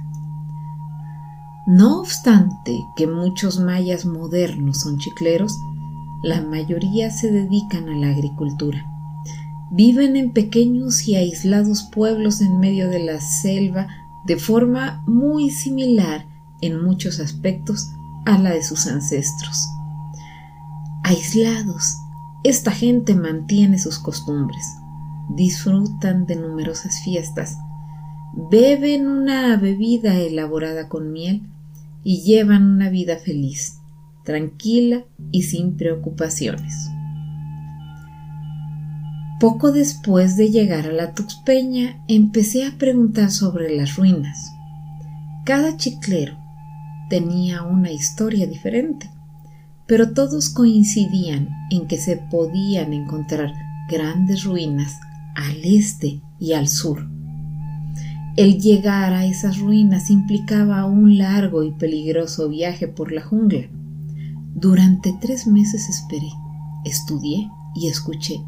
No 1.67 1.99
obstante 1.99 2.75
que 2.95 3.05
muchos 3.05 3.59
mayas 3.59 4.05
modernos 4.07 4.79
son 4.79 4.97
chicleros, 4.97 5.59
la 6.23 6.41
mayoría 6.41 7.11
se 7.11 7.31
dedican 7.31 7.87
a 7.87 7.95
la 7.95 8.09
agricultura. 8.09 8.83
Viven 9.69 10.15
en 10.15 10.31
pequeños 10.31 11.07
y 11.07 11.15
aislados 11.15 11.83
pueblos 11.83 12.41
en 12.41 12.59
medio 12.59 12.89
de 12.89 12.99
la 12.99 13.21
selva 13.21 13.87
de 14.27 14.35
forma 14.35 15.03
muy 15.07 15.49
similar 15.49 16.27
en 16.61 16.83
muchos 16.83 17.21
aspectos 17.21 17.89
a 18.25 18.37
la 18.37 18.51
de 18.51 18.61
sus 18.61 18.85
ancestros. 18.87 19.67
Aislados, 21.03 21.95
esta 22.43 22.71
gente 22.71 23.15
mantiene 23.15 23.79
sus 23.79 23.99
costumbres, 23.99 24.65
disfrutan 25.29 26.25
de 26.25 26.35
numerosas 26.35 27.01
fiestas, 27.03 27.57
beben 28.51 29.07
una 29.07 29.55
bebida 29.55 30.15
elaborada 30.15 30.89
con 30.89 31.13
miel 31.13 31.49
y 32.03 32.23
llevan 32.23 32.65
una 32.69 32.89
vida 32.89 33.17
feliz, 33.17 33.79
tranquila 34.25 35.05
y 35.31 35.43
sin 35.43 35.77
preocupaciones. 35.77 36.89
Poco 39.39 39.71
después 39.71 40.35
de 40.35 40.49
llegar 40.49 40.87
a 40.87 40.91
la 40.91 41.13
Tuxpeña 41.13 42.03
empecé 42.07 42.65
a 42.65 42.75
preguntar 42.79 43.29
sobre 43.29 43.75
las 43.75 43.95
ruinas. 43.95 44.51
Cada 45.45 45.77
chiclero 45.77 46.35
tenía 47.07 47.61
una 47.61 47.91
historia 47.91 48.47
diferente, 48.47 49.11
pero 49.85 50.13
todos 50.13 50.49
coincidían 50.49 51.49
en 51.69 51.85
que 51.85 51.99
se 51.99 52.17
podían 52.17 52.93
encontrar 52.93 53.53
grandes 53.87 54.43
ruinas 54.43 54.99
al 55.35 55.63
este 55.63 56.19
y 56.39 56.53
al 56.53 56.67
sur. 56.67 57.07
El 58.37 58.59
llegar 58.59 59.13
a 59.13 59.25
esas 59.25 59.59
ruinas 59.59 60.09
implicaba 60.09 60.85
un 60.85 61.19
largo 61.19 61.61
y 61.61 61.71
peligroso 61.73 62.49
viaje 62.49 62.87
por 62.87 63.11
la 63.11 63.21
jungla. 63.21 63.67
Durante 64.55 65.15
tres 65.21 65.45
meses 65.45 65.89
esperé, 65.89 66.29
estudié 66.85 67.51
y 67.75 67.87
escuché, 67.87 68.43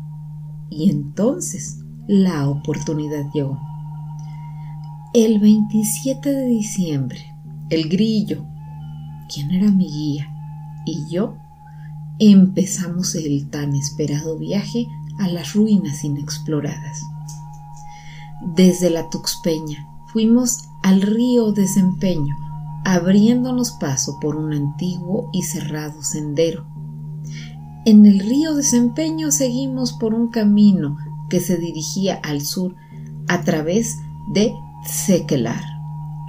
y 0.70 0.90
entonces 0.90 1.80
la 2.08 2.48
oportunidad 2.48 3.32
llegó. 3.34 3.60
El 5.14 5.40
27 5.40 6.32
de 6.32 6.46
diciembre, 6.46 7.20
el 7.70 7.90
grillo, 7.90 8.46
quien 9.34 9.52
era 9.52 9.72
mi 9.72 9.88
guía, 9.88 10.30
y 10.86 11.08
yo 11.10 11.36
empezamos 12.20 13.16
el 13.16 13.50
tan 13.50 13.76
esperado 13.76 14.38
viaje 14.38 14.88
a 15.20 15.28
las 15.28 15.54
ruinas 15.54 16.04
inexploradas. 16.04 17.02
Desde 18.56 18.90
la 18.90 19.10
Tuxpeña 19.10 19.88
fuimos 20.08 20.70
al 20.82 21.02
río 21.02 21.52
Desempeño, 21.52 22.36
abriéndonos 22.86 23.72
paso 23.72 24.18
por 24.20 24.36
un 24.36 24.54
antiguo 24.54 25.30
y 25.34 25.44
cerrado 25.44 26.02
sendero. 26.02 26.66
En 27.86 28.06
el 28.06 28.20
río 28.20 28.56
Desempeño 28.56 29.32
seguimos 29.32 29.94
por 29.94 30.14
un 30.14 30.28
camino 30.30 30.98
que 31.30 31.40
se 31.40 31.58
dirigía 31.58 32.16
al 32.16 32.42
sur 32.42 32.76
a 33.28 33.42
través 33.44 33.98
de 34.34 34.54
Sequelar, 34.86 35.64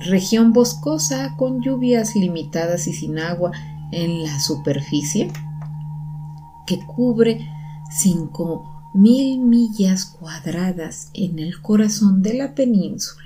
región 0.00 0.52
boscosa 0.52 1.34
con 1.36 1.60
lluvias 1.60 2.14
limitadas 2.16 2.86
y 2.86 2.92
sin 2.92 3.18
agua 3.18 3.52
en 3.92 4.22
la 4.22 4.38
superficie, 4.40 5.30
que 6.66 6.78
cubre 6.86 7.48
cinco 7.90 8.90
mil 8.94 9.40
millas 9.40 10.04
cuadradas 10.04 11.10
en 11.14 11.38
el 11.38 11.60
corazón 11.60 12.22
de 12.22 12.34
la 12.34 12.54
península. 12.54 13.24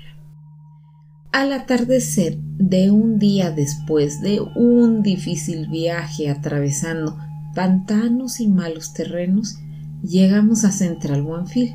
Al 1.31 1.53
atardecer 1.53 2.37
de 2.39 2.91
un 2.91 3.19
día 3.19 3.51
después 3.51 4.21
de 4.21 4.41
un 4.41 5.03
difícil 5.03 5.67
viaje 5.67 6.29
atravesando 6.29 7.17
pantanos 7.55 8.39
y 8.41 8.47
malos 8.47 8.93
terrenos, 8.93 9.57
llegamos 10.03 10.65
a 10.65 10.71
Central 10.71 11.23
Buenfil, 11.23 11.73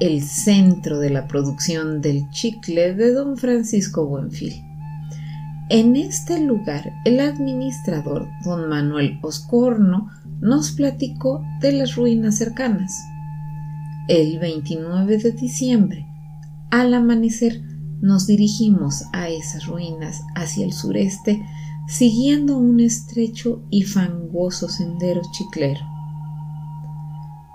el 0.00 0.22
centro 0.22 0.98
de 0.98 1.10
la 1.10 1.28
producción 1.28 2.00
del 2.00 2.28
chicle 2.30 2.94
de 2.94 3.12
don 3.12 3.36
Francisco 3.36 4.06
Buenfil. 4.06 4.54
En 5.68 5.94
este 5.94 6.40
lugar, 6.40 6.92
el 7.04 7.20
administrador, 7.20 8.28
don 8.44 8.68
Manuel 8.68 9.18
Oscorno, 9.22 10.10
nos 10.40 10.72
platicó 10.72 11.44
de 11.60 11.72
las 11.72 11.94
ruinas 11.94 12.36
cercanas. 12.36 13.00
El 14.08 14.38
29 14.38 15.18
de 15.18 15.32
diciembre, 15.32 16.06
al 16.70 16.94
amanecer, 16.94 17.62
nos 18.00 18.26
dirigimos 18.26 19.04
a 19.12 19.28
esas 19.28 19.66
ruinas 19.66 20.22
hacia 20.34 20.64
el 20.64 20.72
sureste, 20.72 21.46
siguiendo 21.92 22.56
un 22.56 22.80
estrecho 22.80 23.64
y 23.68 23.82
fangoso 23.82 24.66
sendero 24.70 25.20
chiclero. 25.30 25.84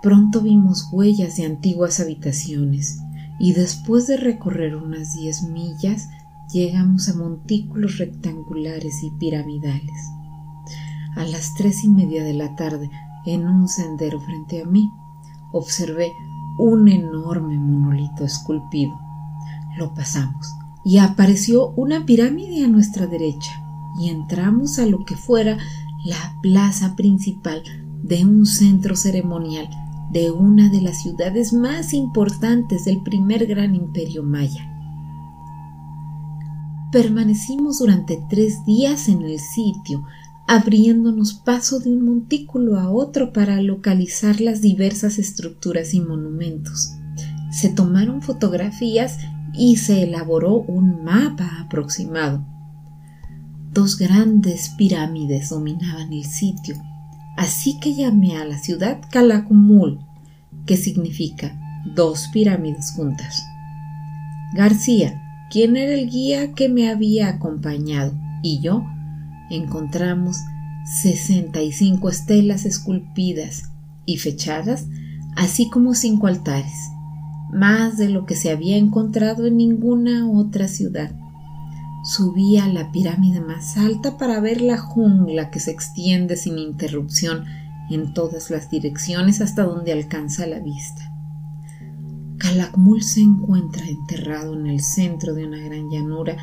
Pronto 0.03 0.41
vimos 0.41 0.89
huellas 0.91 1.37
de 1.37 1.45
antiguas 1.47 1.99
habitaciones 1.99 2.99
y 3.39 3.53
después 3.53 4.05
de 4.05 4.17
recorrer 4.17 4.75
unas 4.75 5.15
diez 5.15 5.41
millas 5.41 6.09
llegamos 6.53 7.09
a 7.09 7.15
montículos 7.15 7.97
rectangulares 7.97 9.01
y 9.01 9.09
piramidales 9.19 10.11
a 11.15 11.25
las 11.25 11.55
tres 11.55 11.83
y 11.83 11.89
media 11.89 12.23
de 12.23 12.33
la 12.33 12.55
tarde 12.55 12.91
en 13.25 13.47
un 13.47 13.67
sendero 13.67 14.21
frente 14.21 14.61
a 14.61 14.65
mí. 14.65 14.87
Observé 15.51 16.13
un 16.59 16.87
enorme 16.89 17.57
monolito 17.57 18.23
esculpido. 18.23 18.93
Lo 19.77 19.95
pasamos 19.95 20.47
y 20.85 20.99
apareció 20.99 21.69
una 21.69 22.05
pirámide 22.05 22.63
a 22.63 22.67
nuestra 22.67 23.07
derecha 23.07 23.63
y 23.99 24.09
entramos 24.09 24.79
a 24.79 24.85
lo 24.85 25.05
que 25.05 25.15
fuera 25.15 25.57
la 26.05 26.35
plaza 26.41 26.95
principal 26.95 27.63
de 28.03 28.25
un 28.25 28.45
centro 28.45 28.95
ceremonial 28.95 29.67
de 30.11 30.31
una 30.31 30.69
de 30.69 30.81
las 30.81 31.01
ciudades 31.01 31.53
más 31.53 31.93
importantes 31.93 32.85
del 32.85 33.01
primer 33.03 33.45
gran 33.45 33.75
imperio 33.75 34.23
maya. 34.23 34.73
Permanecimos 36.91 37.79
durante 37.79 38.23
tres 38.29 38.63
días 38.65 39.09
en 39.09 39.23
el 39.23 39.39
sitio 39.39 40.05
abriéndonos 40.47 41.33
paso 41.33 41.79
de 41.79 41.91
un 41.91 42.05
montículo 42.05 42.79
a 42.79 42.89
otro 42.89 43.33
para 43.33 43.61
localizar 43.61 44.39
las 44.39 44.61
diversas 44.61 45.19
estructuras 45.19 45.93
y 45.93 45.99
monumentos. 45.99 46.93
Se 47.51 47.67
tomaron 47.67 48.21
fotografías 48.21 49.17
y 49.53 49.75
se 49.75 50.03
elaboró 50.03 50.55
un 50.55 51.03
mapa 51.03 51.59
aproximado. 51.59 52.45
Dos 53.73 53.97
grandes 53.97 54.69
pirámides 54.77 55.49
dominaban 55.49 56.13
el 56.13 56.25
sitio, 56.25 56.75
así 57.37 57.79
que 57.79 57.93
llamé 57.93 58.37
a 58.37 58.45
la 58.45 58.57
ciudad 58.57 58.99
Calakmul, 59.11 59.99
que 60.65 60.77
significa 60.77 61.55
dos 61.95 62.27
pirámides 62.33 62.91
juntas. 62.91 63.43
García, 64.53 65.21
quien 65.51 65.77
era 65.77 65.93
el 65.93 66.09
guía 66.09 66.53
que 66.53 66.69
me 66.69 66.89
había 66.89 67.29
acompañado, 67.29 68.13
y 68.41 68.59
yo 68.61 68.85
encontramos 69.49 70.37
65 71.01 72.09
estelas 72.09 72.65
esculpidas 72.65 73.71
y 74.05 74.17
fechadas, 74.17 74.87
así 75.35 75.69
como 75.69 75.93
cinco 75.93 76.27
altares, 76.27 76.89
más 77.51 77.97
de 77.97 78.09
lo 78.09 78.25
que 78.25 78.35
se 78.35 78.51
había 78.51 78.77
encontrado 78.77 79.45
en 79.45 79.57
ninguna 79.57 80.29
otra 80.29 80.67
ciudad. 80.67 81.11
Subí 82.07 82.57
a 82.57 82.69
la 82.69 82.89
pirámide 82.93 83.41
más 83.41 83.75
alta 83.75 84.17
para 84.17 84.39
ver 84.39 84.61
la 84.61 84.77
jungla 84.77 85.51
que 85.51 85.59
se 85.59 85.71
extiende 85.71 86.37
sin 86.37 86.57
interrupción 86.57 87.43
en 87.89 88.13
todas 88.13 88.49
las 88.49 88.69
direcciones 88.69 89.41
hasta 89.41 89.63
donde 89.63 89.91
alcanza 89.91 90.47
la 90.47 90.59
vista. 90.59 91.11
Calakmul 92.37 93.03
se 93.03 93.19
encuentra 93.19 93.85
enterrado 93.85 94.53
en 94.53 94.67
el 94.67 94.79
centro 94.79 95.33
de 95.33 95.47
una 95.47 95.57
gran 95.57 95.89
llanura 95.89 96.37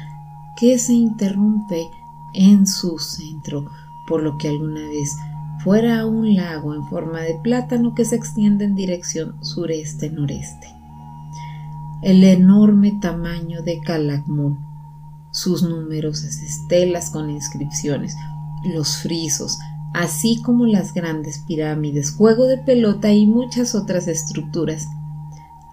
que 0.60 0.78
se 0.78 0.92
interrumpe 0.92 1.88
en 2.34 2.66
su 2.66 2.98
centro, 2.98 3.64
por 4.06 4.22
lo 4.22 4.36
que 4.36 4.48
alguna 4.48 4.86
vez 4.86 5.16
fuera 5.60 6.04
un 6.04 6.34
lago 6.34 6.74
en 6.74 6.86
forma 6.88 7.20
de 7.20 7.38
plátano 7.42 7.94
que 7.94 8.04
se 8.04 8.16
extiende 8.16 8.66
en 8.66 8.74
dirección 8.74 9.42
sureste-noreste. 9.42 10.66
El 12.02 12.22
enorme 12.22 12.98
tamaño 13.00 13.62
de 13.62 13.80
Calakmul, 13.80 14.58
sus 15.34 15.64
numerosas 15.64 16.40
estelas 16.42 17.10
con 17.10 17.28
inscripciones, 17.28 18.14
los 18.72 18.98
frisos, 18.98 19.58
así 19.92 20.40
como 20.42 20.64
las 20.64 20.94
grandes 20.94 21.40
pirámides, 21.48 22.12
juego 22.12 22.46
de 22.46 22.58
pelota 22.58 23.12
y 23.12 23.26
muchas 23.26 23.74
otras 23.74 24.06
estructuras, 24.06 24.86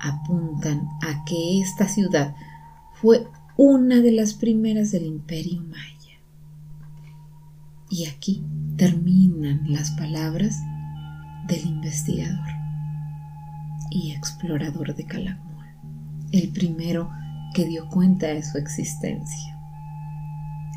apuntan 0.02 0.90
a 1.02 1.24
que 1.26 1.62
esta 1.62 1.88
ciudad 1.88 2.36
fue 2.94 3.28
una 3.56 4.02
de 4.02 4.12
las 4.12 4.34
primeras 4.34 4.92
del 4.92 5.06
imperio 5.06 5.62
maya. 5.62 6.20
Y 7.88 8.08
aquí 8.08 8.44
terminan 8.78 9.72
las 9.72 9.92
palabras 9.92 10.60
del 11.48 11.68
investigador 11.68 12.50
y 13.92 14.14
explorador 14.14 14.96
de 14.96 15.06
Calakmul, 15.06 15.66
el 16.32 16.50
primero 16.50 17.12
que 17.54 17.66
dio 17.66 17.88
cuenta 17.90 18.28
de 18.28 18.42
su 18.44 18.58
existencia. 18.58 19.51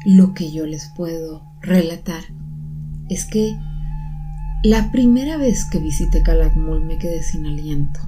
Lo 0.05 0.35
que 0.35 0.53
yo 0.53 0.67
les 0.67 0.89
puedo 0.97 1.43
relatar 1.61 2.23
es 3.09 3.25
que 3.25 3.57
la 4.63 4.91
primera 4.91 5.37
vez 5.37 5.65
que 5.65 5.79
visité 5.79 6.23
Calakmul 6.23 6.85
me 6.85 6.99
quedé 6.99 7.23
sin 7.23 7.47
aliento. 7.47 8.01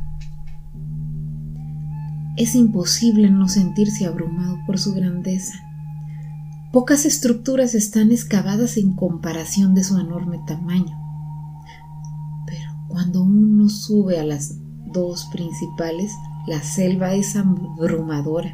Es 2.36 2.54
imposible 2.54 3.30
no 3.30 3.48
sentirse 3.48 4.06
abrumado 4.06 4.58
por 4.66 4.78
su 4.78 4.94
grandeza 4.94 5.66
Pocas 6.76 7.06
estructuras 7.06 7.74
están 7.74 8.12
excavadas 8.12 8.76
en 8.76 8.92
comparación 8.92 9.74
de 9.74 9.82
su 9.82 9.98
enorme 9.98 10.40
tamaño. 10.46 10.94
Pero 12.46 12.70
cuando 12.88 13.22
uno 13.22 13.70
sube 13.70 14.20
a 14.20 14.24
las 14.24 14.58
dos 14.92 15.24
principales, 15.32 16.12
la 16.46 16.62
selva 16.62 17.14
es 17.14 17.34
abrumadora 17.34 18.52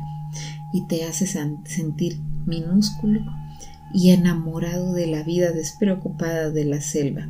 y 0.73 0.87
te 0.87 1.05
hace 1.05 1.27
sentir 1.27 2.21
minúsculo 2.47 3.21
y 3.93 4.11
enamorado 4.11 4.93
de 4.93 5.07
la 5.07 5.23
vida 5.23 5.53
despreocupada 5.53 6.51
de 6.51 6.65
la 6.65 6.81
selva. 6.81 7.29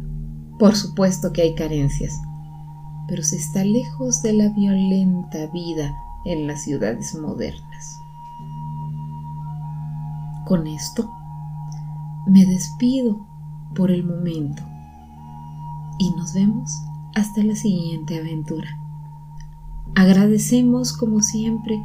Por 0.58 0.76
supuesto 0.76 1.32
que 1.32 1.42
hay 1.42 1.54
carencias, 1.54 2.12
pero 3.08 3.22
se 3.22 3.36
está 3.36 3.64
lejos 3.64 4.22
de 4.22 4.32
la 4.32 4.48
violenta 4.50 5.46
vida 5.52 5.94
en 6.24 6.46
las 6.46 6.62
ciudades 6.62 7.14
modernas. 7.14 7.98
Con 10.46 10.66
esto 10.66 11.10
me 12.26 12.44
despido 12.44 13.26
por 13.74 13.90
el 13.90 14.04
momento 14.04 14.62
y 15.98 16.10
nos 16.12 16.34
vemos 16.34 16.70
hasta 17.14 17.42
la 17.42 17.56
siguiente 17.56 18.18
aventura. 18.18 18.68
Agradecemos 19.94 20.92
como 20.92 21.20
siempre 21.20 21.82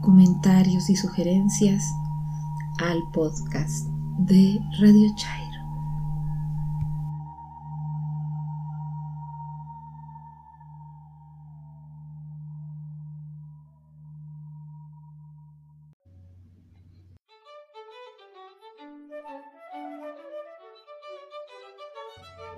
comentarios 0.00 0.90
y 0.90 0.96
sugerencias 0.96 1.84
al 2.80 3.02
podcast 3.12 3.86
de 4.18 4.58
Radio 4.80 5.08
Chai. 5.16 5.42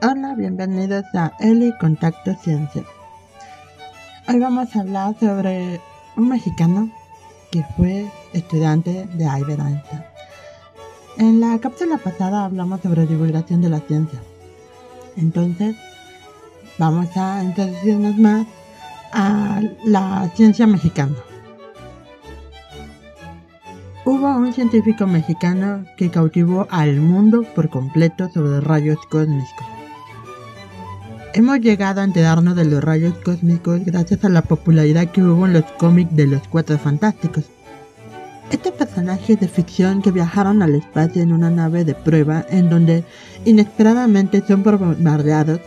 Hola, 0.03 0.35
bienvenidos 0.35 1.05
a 1.15 1.33
Eli 1.41 1.73
Contacto 1.79 2.35
Ciencia. 2.35 2.85
Hoy 4.29 4.39
vamos 4.39 4.75
a 4.77 4.81
hablar 4.81 5.19
sobre 5.19 5.81
un 6.17 6.29
mexicano 6.29 6.91
que 7.55 7.63
fue 7.77 8.11
estudiante 8.33 9.07
de 9.15 9.27
Albert 9.27 9.61
Einstein. 9.61 10.03
En 11.19 11.41
la 11.41 11.57
cápsula 11.61 11.99
pasada 11.99 12.45
hablamos 12.45 12.81
sobre 12.81 13.07
divulgación 13.07 13.63
de 13.63 13.69
la 13.69 13.79
ciencia. 13.79 14.19
Entonces, 15.17 15.77
vamos 16.79 17.17
a 17.17 17.45
introducirnos 17.45 18.17
más 18.17 18.49
a 19.13 19.61
la 19.85 20.29
ciencia 20.35 20.67
mexicana. 20.67 21.15
Hubo 24.05 24.27
un 24.37 24.53
científico 24.53 25.07
mexicano 25.07 25.85
que 25.97 26.11
cautivó 26.11 26.67
al 26.71 27.01
mundo 27.01 27.45
por 27.55 27.71
completo 27.71 28.29
sobre 28.31 28.61
rayos 28.61 28.99
cósmicos. 29.09 29.74
Hemos 31.37 31.59
llegado 31.59 32.01
a 32.01 32.05
enterarnos 32.05 32.55
de 32.55 32.65
los 32.65 32.85
rayos 32.85 33.15
cósmicos 33.25 33.85
gracias 33.85 34.25
a 34.25 34.29
la 34.29 34.43
popularidad 34.43 35.11
que 35.11 35.21
hubo 35.21 35.47
en 35.47 35.55
los 35.55 35.65
cómics 35.65 36.15
de 36.15 36.29
los 36.29 36.47
Cuatro 36.47 36.79
Fantásticos. 36.79 37.43
Estos 38.53 38.73
personajes 38.75 39.41
de 39.41 39.49
ficción 39.49 40.01
que 40.01 40.13
viajaron 40.13 40.63
al 40.63 40.77
espacio 40.77 41.23
en 41.23 41.33
una 41.33 41.51
nave 41.51 41.85
de 41.85 41.97
prueba 41.97 42.47
en 42.51 42.71
donde 42.71 43.03
inesperadamente 43.45 44.45
son 44.47 44.63
bombardeados 44.63 45.59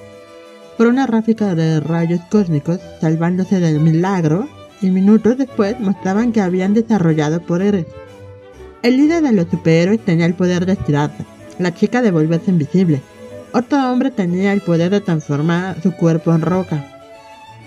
por 0.77 0.87
una 0.87 1.05
ráfaga 1.05 1.53
de 1.53 1.81
rayos 1.81 2.21
cósmicos 2.31 2.79
salvándose 3.01 3.59
del 3.59 3.81
milagro 3.81 4.47
y 4.81 4.89
minutos 4.89 5.37
después 5.37 5.77
mostraban 5.81 6.31
que 6.31 6.39
habían 6.39 6.75
desarrollado 6.75 7.41
poderes. 7.41 7.87
El 8.83 8.95
líder 8.95 9.21
de 9.21 9.33
los 9.33 9.49
superhéroes 9.49 9.99
tenía 10.05 10.27
el 10.27 10.33
poder 10.33 10.65
de 10.65 10.73
estirarse, 10.73 11.25
la 11.59 11.73
chica 11.73 12.01
de 12.01 12.11
volverse 12.11 12.51
invisible, 12.51 13.01
otro 13.53 13.91
hombre 13.91 14.11
tenía 14.11 14.53
el 14.53 14.61
poder 14.61 14.91
de 14.91 15.01
transformar 15.01 15.81
su 15.81 15.91
cuerpo 15.93 16.33
en 16.33 16.41
roca. 16.41 16.85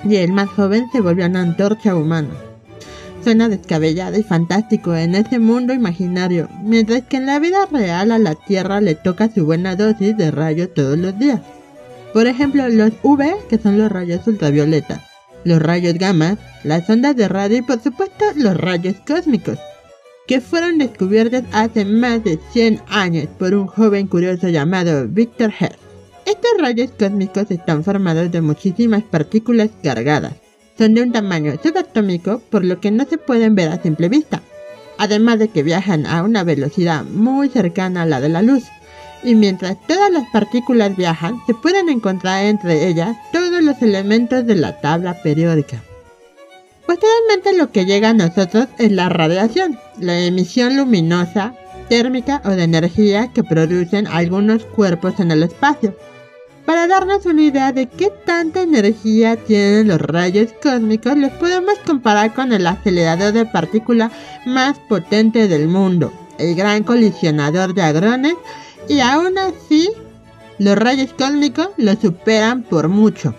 Y 0.04 0.16
el 0.16 0.32
más 0.32 0.48
joven 0.48 0.86
se 0.92 1.00
volvió 1.00 1.26
una 1.26 1.42
antorcha 1.42 1.94
humana. 1.94 2.30
Suena 3.22 3.48
descabellado 3.48 4.18
y 4.18 4.22
fantástico 4.22 4.94
en 4.94 5.14
ese 5.14 5.38
mundo 5.38 5.74
imaginario, 5.74 6.48
mientras 6.62 7.02
que 7.02 7.18
en 7.18 7.26
la 7.26 7.38
vida 7.38 7.66
real 7.70 8.12
a 8.12 8.18
la 8.18 8.34
Tierra 8.34 8.80
le 8.80 8.94
toca 8.94 9.30
su 9.32 9.44
buena 9.44 9.76
dosis 9.76 10.16
de 10.16 10.30
rayos 10.30 10.72
todos 10.72 10.98
los 10.98 11.18
días. 11.18 11.40
Por 12.14 12.26
ejemplo, 12.26 12.68
los 12.68 12.92
UV, 13.02 13.46
que 13.48 13.58
son 13.58 13.78
los 13.78 13.92
rayos 13.92 14.26
ultravioleta, 14.26 15.02
los 15.44 15.60
rayos 15.60 15.94
gamma, 15.94 16.38
las 16.64 16.88
ondas 16.88 17.14
de 17.14 17.28
radio 17.28 17.58
y 17.58 17.62
por 17.62 17.82
supuesto 17.82 18.24
los 18.36 18.56
rayos 18.56 18.96
cósmicos 19.06 19.58
que 20.30 20.40
fueron 20.40 20.78
descubiertas 20.78 21.42
hace 21.50 21.84
más 21.84 22.22
de 22.22 22.38
100 22.52 22.82
años 22.86 23.26
por 23.36 23.52
un 23.52 23.66
joven 23.66 24.06
curioso 24.06 24.48
llamado 24.48 25.08
Victor 25.08 25.50
Hess. 25.50 25.76
Estos 26.24 26.52
rayos 26.56 26.92
cósmicos 26.96 27.50
están 27.50 27.82
formados 27.82 28.30
de 28.30 28.40
muchísimas 28.40 29.02
partículas 29.02 29.70
cargadas. 29.82 30.34
Son 30.78 30.94
de 30.94 31.02
un 31.02 31.10
tamaño 31.10 31.54
subatómico 31.60 32.40
por 32.48 32.64
lo 32.64 32.78
que 32.80 32.92
no 32.92 33.06
se 33.06 33.18
pueden 33.18 33.56
ver 33.56 33.70
a 33.70 33.82
simple 33.82 34.08
vista, 34.08 34.40
además 34.98 35.40
de 35.40 35.48
que 35.48 35.64
viajan 35.64 36.06
a 36.06 36.22
una 36.22 36.44
velocidad 36.44 37.04
muy 37.04 37.48
cercana 37.48 38.02
a 38.02 38.06
la 38.06 38.20
de 38.20 38.28
la 38.28 38.42
luz. 38.42 38.62
Y 39.24 39.34
mientras 39.34 39.84
todas 39.88 40.12
las 40.12 40.28
partículas 40.32 40.96
viajan, 40.96 41.40
se 41.48 41.54
pueden 41.54 41.88
encontrar 41.88 42.44
entre 42.44 42.86
ellas 42.86 43.16
todos 43.32 43.64
los 43.64 43.82
elementos 43.82 44.46
de 44.46 44.54
la 44.54 44.80
tabla 44.80 45.20
periódica. 45.24 45.82
Posteriormente 46.86 47.52
lo 47.56 47.70
que 47.70 47.84
llega 47.84 48.10
a 48.10 48.14
nosotros 48.14 48.66
es 48.78 48.90
la 48.90 49.08
radiación, 49.08 49.78
la 49.98 50.18
emisión 50.18 50.76
luminosa 50.76 51.54
térmica 51.88 52.40
o 52.44 52.50
de 52.50 52.62
energía 52.62 53.32
que 53.32 53.44
producen 53.44 54.06
algunos 54.06 54.64
cuerpos 54.64 55.20
en 55.20 55.30
el 55.30 55.42
espacio. 55.42 55.94
Para 56.64 56.86
darnos 56.86 57.26
una 57.26 57.42
idea 57.42 57.72
de 57.72 57.88
qué 57.88 58.12
tanta 58.24 58.62
energía 58.62 59.36
tienen 59.36 59.88
los 59.88 60.00
rayos 60.00 60.52
cósmicos, 60.62 61.16
los 61.16 61.32
podemos 61.32 61.78
comparar 61.84 62.32
con 62.32 62.52
el 62.52 62.66
acelerador 62.66 63.32
de 63.32 63.44
partículas 63.44 64.12
más 64.46 64.78
potente 64.88 65.48
del 65.48 65.66
mundo, 65.66 66.12
el 66.38 66.54
gran 66.54 66.84
colisionador 66.84 67.74
de 67.74 67.82
hadrones, 67.82 68.34
y 68.88 69.00
aún 69.00 69.36
así 69.36 69.90
los 70.58 70.76
rayos 70.76 71.12
cósmicos 71.14 71.70
lo 71.76 71.94
superan 71.96 72.62
por 72.62 72.88
mucho. 72.88 73.34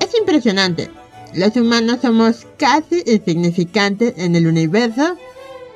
Es 0.00 0.18
impresionante. 0.18 0.90
Los 1.38 1.54
humanos 1.54 1.98
somos 2.02 2.48
casi 2.56 3.00
insignificantes 3.06 4.14
en 4.16 4.34
el 4.34 4.48
universo, 4.48 5.16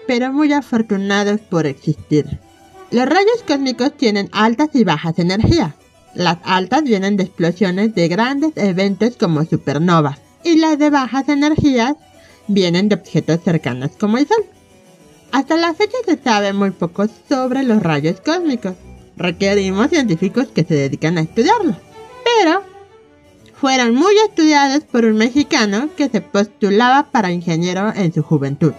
pero 0.09 0.33
muy 0.33 0.53
afortunados 0.53 1.41
por 1.41 1.67
existir. 1.67 2.41
Los 2.91 3.07
rayos 3.07 3.45
cósmicos 3.47 3.97
tienen 3.97 4.29
altas 4.33 4.71
y 4.75 4.83
bajas 4.83 5.21
energías. 5.21 5.75
Las 6.17 6.39
altas 6.43 6.83
vienen 6.83 7.17
de 7.17 7.23
explosiones 7.23 7.95
de 7.95 8.09
grandes 8.09 8.51
eventos 8.57 9.17
como 9.17 9.45
supernovas 9.45 10.19
y 10.43 10.57
las 10.57 10.81
de 10.81 10.91
bajas 10.91 11.29
energías 11.29 11.95
vienen 12.49 12.89
de 12.89 12.97
objetos 12.97 13.39
cercanos 13.45 13.93
como 13.97 14.19
el 14.19 14.27
Sol. 14.27 14.45
Hasta 15.31 15.57
la 15.57 15.75
fecha 15.75 15.97
se 16.05 16.19
sabe 16.19 16.53
muy 16.53 16.73
poco 16.73 17.07
sobre 17.29 17.63
los 17.63 17.81
rayos 17.81 18.21
cósmicos. 18.21 18.75
Requerimos 19.17 19.91
científicos 19.91 20.49
que 20.49 20.65
se 20.65 20.75
dedican 20.75 21.19
a 21.19 21.21
estudiarlos. 21.21 21.77
Pero 22.25 22.72
fueron 23.63 23.95
muy 23.95 24.17
estudiados 24.27 24.83
por 24.83 25.05
un 25.05 25.15
mexicano 25.15 25.89
que 25.97 26.09
se 26.09 26.21
postulaba 26.21 27.13
para 27.13 27.31
ingeniero 27.31 27.93
en 27.95 28.13
su 28.13 28.21
juventud. 28.21 28.73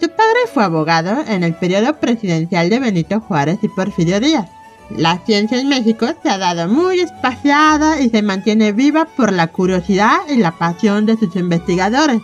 Su 0.00 0.08
padre 0.08 0.38
fue 0.50 0.64
abogado 0.64 1.22
en 1.28 1.44
el 1.44 1.52
periodo 1.52 2.00
presidencial 2.00 2.70
de 2.70 2.78
Benito 2.78 3.20
Juárez 3.20 3.58
y 3.60 3.68
Porfirio 3.68 4.18
Díaz. 4.18 4.48
La 4.96 5.18
ciencia 5.26 5.60
en 5.60 5.68
México 5.68 6.06
se 6.22 6.30
ha 6.30 6.38
dado 6.38 6.68
muy 6.68 7.00
espaciada 7.00 8.00
y 8.00 8.08
se 8.08 8.22
mantiene 8.22 8.72
viva 8.72 9.04
por 9.14 9.30
la 9.30 9.48
curiosidad 9.48 10.20
y 10.26 10.36
la 10.36 10.52
pasión 10.52 11.04
de 11.04 11.18
sus 11.18 11.36
investigadores. 11.36 12.22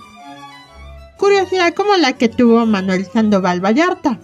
Curiosidad 1.19 1.75
como 1.75 1.99
la 1.99 2.15
que 2.15 2.31
tuvo 2.31 2.65
Manuel 2.65 3.05
Sandoval 3.05 3.63
Vallarta, 3.63 4.19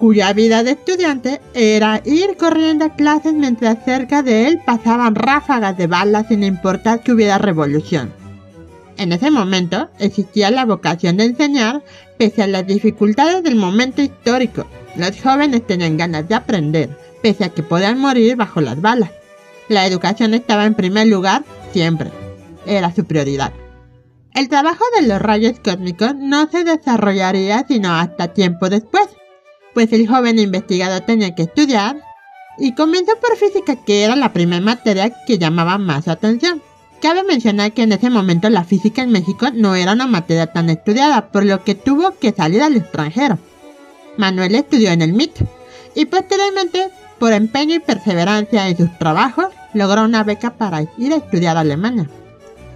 cuya 0.00 0.32
vida 0.32 0.64
de 0.64 0.72
estudiante 0.72 1.42
era 1.52 2.00
ir 2.06 2.38
corriendo 2.38 2.86
a 2.86 2.96
clases 2.96 3.34
mientras 3.34 3.84
cerca 3.84 4.22
de 4.22 4.46
él 4.46 4.60
pasaban 4.64 5.14
ráfagas 5.14 5.76
de 5.76 5.86
balas 5.86 6.26
sin 6.28 6.42
importar 6.42 7.02
que 7.02 7.12
hubiera 7.12 7.36
revolución. 7.36 8.10
En 8.96 9.12
ese 9.12 9.30
momento 9.30 9.90
existía 9.98 10.50
la 10.50 10.64
vocación 10.64 11.18
de 11.18 11.24
enseñar 11.26 11.82
pese 12.18 12.42
a 12.42 12.46
las 12.46 12.66
dificultades 12.66 13.42
del 13.42 13.56
momento 13.56 14.00
histórico. 14.00 14.66
Los 14.96 15.20
jóvenes 15.20 15.66
tenían 15.66 15.98
ganas 15.98 16.26
de 16.28 16.34
aprender, 16.34 16.96
pese 17.22 17.44
a 17.44 17.50
que 17.50 17.62
podían 17.62 17.98
morir 17.98 18.36
bajo 18.36 18.62
las 18.62 18.80
balas. 18.80 19.10
La 19.68 19.86
educación 19.86 20.32
estaba 20.32 20.64
en 20.64 20.74
primer 20.74 21.08
lugar 21.08 21.44
siempre. 21.72 22.10
Era 22.66 22.94
su 22.94 23.04
prioridad. 23.04 23.52
El 24.34 24.48
trabajo 24.48 24.84
de 24.98 25.06
los 25.06 25.20
rayos 25.20 25.60
cósmicos 25.60 26.14
no 26.14 26.48
se 26.50 26.64
desarrollaría 26.64 27.66
sino 27.68 27.94
hasta 27.94 28.28
tiempo 28.28 28.68
después, 28.70 29.08
pues 29.74 29.92
el 29.92 30.06
joven 30.06 30.38
investigador 30.38 31.00
tenía 31.02 31.34
que 31.34 31.42
estudiar 31.42 31.96
y 32.58 32.74
comenzó 32.74 33.12
por 33.20 33.36
física 33.36 33.76
que 33.76 34.04
era 34.04 34.16
la 34.16 34.32
primera 34.32 34.60
materia 34.60 35.10
que 35.26 35.38
llamaba 35.38 35.78
más 35.78 36.04
su 36.04 36.10
atención. 36.10 36.62
Cabe 37.00 37.24
mencionar 37.24 37.72
que 37.72 37.82
en 37.82 37.92
ese 37.92 38.10
momento 38.10 38.50
la 38.50 38.64
física 38.64 39.02
en 39.02 39.10
México 39.10 39.48
no 39.54 39.74
era 39.74 39.92
una 39.92 40.06
materia 40.06 40.48
tan 40.48 40.68
estudiada, 40.68 41.28
por 41.28 41.46
lo 41.46 41.64
que 41.64 41.74
tuvo 41.74 42.18
que 42.18 42.32
salir 42.32 42.60
al 42.62 42.76
extranjero. 42.76 43.38
Manuel 44.18 44.54
estudió 44.54 44.90
en 44.90 45.00
el 45.00 45.14
MIT 45.14 45.38
y 45.94 46.04
posteriormente 46.04 46.90
por 47.20 47.32
empeño 47.34 47.74
y 47.74 47.80
perseverancia 47.80 48.68
en 48.68 48.76
sus 48.78 48.98
trabajos, 48.98 49.48
logró 49.74 50.04
una 50.04 50.24
beca 50.24 50.54
para 50.54 50.82
ir 50.96 51.12
a 51.12 51.16
estudiar 51.16 51.56
a 51.56 51.60
Alemania, 51.60 52.08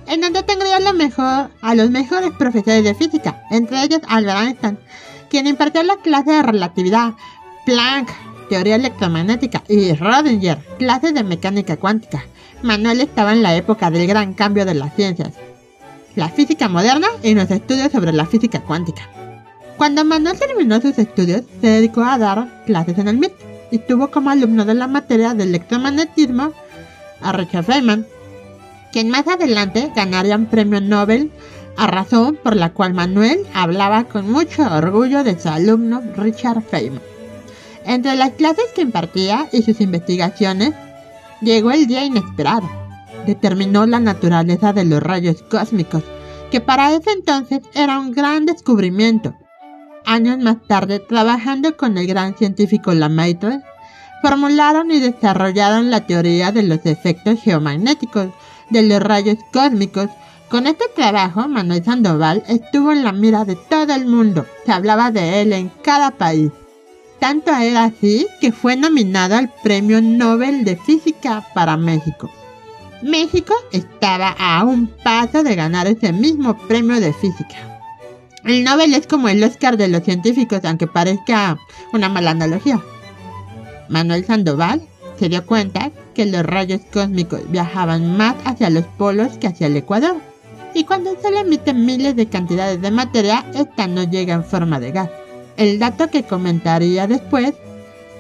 en 0.07 0.21
donde 0.21 0.43
tendría 0.43 0.79
lo 0.81 0.93
mejor, 0.93 1.49
a 1.63 1.75
los 1.75 1.91
mejores 1.91 2.31
profesores 2.39 2.85
de 2.85 2.95
física, 2.95 3.43
entre 3.51 3.83
ellos 3.83 4.01
Albert 4.07 4.39
Einstein, 4.39 4.79
quien 5.35 5.49
impartió 5.49 5.83
la 5.83 5.97
clase 5.97 6.31
de 6.31 6.45
relatividad, 6.45 7.15
Planck, 7.67 8.09
teoría 8.49 8.77
electromagnética, 8.77 9.65
y 9.69 9.93
Rodinger, 9.93 10.59
clases 10.79 11.13
de 11.13 11.25
mecánica 11.25 11.77
cuántica. 11.77 12.25
Manuel 12.63 13.01
estaba 13.01 13.33
en 13.33 13.43
la 13.43 13.57
época 13.57 13.91
del 13.91 14.07
gran 14.07 14.35
cambio 14.35 14.65
de 14.65 14.75
las 14.75 14.95
ciencias, 14.95 15.33
la 16.15 16.29
física 16.29 16.69
moderna 16.69 17.09
y 17.25 17.35
los 17.35 17.51
estudios 17.51 17.91
sobre 17.91 18.13
la 18.13 18.27
física 18.27 18.61
cuántica. 18.61 19.11
Cuando 19.77 20.05
Manuel 20.05 20.39
terminó 20.39 20.81
sus 20.81 20.97
estudios, 21.01 21.43
se 21.61 21.67
dedicó 21.67 22.05
a 22.05 22.17
dar 22.17 22.63
clases 22.65 22.97
en 22.99 23.09
el 23.09 23.19
MIT 23.19 23.33
y 23.73 23.79
tuvo 23.79 24.13
como 24.13 24.31
alumno 24.31 24.65
de 24.65 24.75
la 24.75 24.87
materia 24.87 25.35
de 25.35 25.43
electromagnetismo 25.43 26.53
a 27.23 27.33
Richard 27.33 27.65
Feynman, 27.65 28.07
quien 28.93 29.11
más 29.11 29.27
adelante 29.27 29.91
ganaría 29.97 30.37
un 30.37 30.47
premio 30.47 30.81
Nobel 30.81 31.33
a 31.77 31.87
razón 31.87 32.39
por 32.43 32.57
la 32.57 32.73
cual 32.73 32.95
Manuel 32.95 33.47
hablaba 33.55 34.05
con 34.05 34.31
mucho 34.31 34.63
orgullo 34.63 35.25
de 35.25 35.39
su 35.39 35.49
alumno 35.49 36.03
Richard 36.17 36.63
Feynman. 36.63 37.03
Entre 37.85 38.17
las 38.17 38.31
clases 38.31 38.67
que 38.75 38.83
impartía 38.83 39.49
y 39.53 39.63
sus 39.63 39.81
investigaciones, 39.81 40.73
llegó 41.41 41.71
el 41.71 41.87
día 41.87 42.05
inesperado. 42.05 42.69
Determinó 43.27 43.87
la 43.87 44.01
naturaleza 44.01 44.73
de 44.73 44.85
los 44.85 45.03
rayos 45.03 45.43
cósmicos, 45.43 46.03
que 46.51 46.61
para 46.61 46.95
ese 46.95 47.11
entonces 47.11 47.61
era 47.75 47.99
un 47.99 48.13
gran 48.13 48.47
descubrimiento 48.47 49.35
Años 50.07 50.39
más 50.39 50.59
tarde, 50.67 51.01
trabajando 51.01 51.79
con 51.79 51.97
el 51.97 52.07
gran 52.07 52.37
científico 52.37 52.93
Lemaitre, 52.93 53.61
formularon 54.21 54.91
y 54.91 55.01
desarrollaron 55.01 55.91
la 55.91 56.07
teoría 56.07 56.53
de 56.53 56.63
los 56.63 56.85
efectos 56.85 57.41
geomagnéticos 57.41 58.29
de 58.69 58.83
los 58.83 59.01
rayos 59.01 59.39
cósmicos. 59.51 60.11
Con 60.55 60.69
este 60.69 60.85
trabajo, 60.95 61.49
Manuel 61.49 61.83
Sandoval 61.85 62.45
estuvo 62.47 62.93
en 62.93 63.03
la 63.03 63.11
mira 63.11 63.45
de 63.45 63.57
todo 63.57 63.93
el 63.93 64.07
mundo. 64.07 64.47
Se 64.65 64.71
hablaba 64.71 65.11
de 65.11 65.43
él 65.43 65.53
en 65.53 65.69
cada 65.83 66.13
país. 66.13 66.53
Tanto 67.19 67.53
era 67.53 67.83
así 67.83 68.29
que 68.41 68.53
fue 68.53 68.77
nominado 68.77 69.35
al 69.35 69.53
Premio 69.65 70.01
Nobel 70.01 70.65
de 70.65 70.77
Física 70.77 71.45
para 71.55 71.77
México. 71.77 72.31
México 73.03 73.53
estaba 73.73 74.29
a 74.39 74.63
un 74.63 74.87
paso 74.87 75.43
de 75.43 75.57
ganar 75.57 75.89
ese 75.89 76.13
mismo 76.13 76.57
premio 76.69 77.01
de 77.01 77.13
física. 77.13 77.81
El 78.45 78.63
Nobel 78.63 78.95
es 78.95 79.09
como 79.09 79.29
el 79.29 79.43
Oscar 79.43 79.77
de 79.77 79.89
los 79.89 80.05
científicos, 80.05 80.61
aunque 80.63 80.87
parezca 80.87 81.59
una 81.93 82.09
mala 82.09 82.31
analogía. 82.31 82.81
Manuel 83.89 84.25
Sandoval 84.25 84.83
se 85.19 85.29
dio 85.29 85.45
cuenta 85.45 85.91
que 86.15 86.27
los 86.27 86.47
rayos 86.47 86.83
cósmicos 86.93 87.41
viajaban 87.51 88.17
más 88.17 88.37
hacia 88.45 88.71
los 88.71 88.85
polos 88.85 89.37
que 89.39 89.49
hacia 89.49 89.67
el 89.67 89.77
ecuador. 89.77 90.15
Y 90.75 90.85
cuando 90.85 91.17
se 91.21 91.31
le 91.31 91.41
emiten 91.41 91.87
miles 91.87 92.17
de 92.17 92.27
cantidades 92.27 92.83
de 92.83 92.91
materia, 92.91 93.47
esta 93.55 93.87
no 93.87 94.03
llega 94.03 94.35
en 94.35 94.45
forma 94.45 94.81
de 94.81 94.91
gas. 94.91 95.09
El 95.57 95.79
dato 95.79 96.11
que 96.11 96.25
comentaría 96.25 97.07
después 97.07 97.55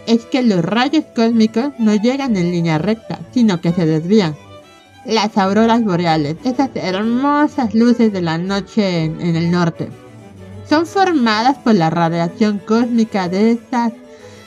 es 0.06 0.24
que 0.26 0.42
los 0.42 0.64
rayos 0.64 1.04
cósmicos 1.16 1.72
no 1.78 1.96
llegan 1.96 2.36
en 2.36 2.52
línea 2.52 2.78
recta, 2.78 3.18
sino 3.32 3.60
que 3.60 3.72
se 3.72 3.86
desvían. 3.86 4.36
Las 5.04 5.36
auroras 5.36 5.84
boreales, 5.84 6.36
esas 6.44 6.70
hermosas 6.74 7.74
luces 7.74 8.12
de 8.12 8.22
la 8.22 8.38
noche 8.38 9.04
en, 9.04 9.36
el 9.36 9.50
norte, 9.50 9.88
son 10.68 10.86
formadas 10.86 11.58
por 11.58 11.74
la 11.74 11.90
radiación 11.90 12.58
cósmica 12.58 13.28
de 13.28 13.52
estas 13.52 13.92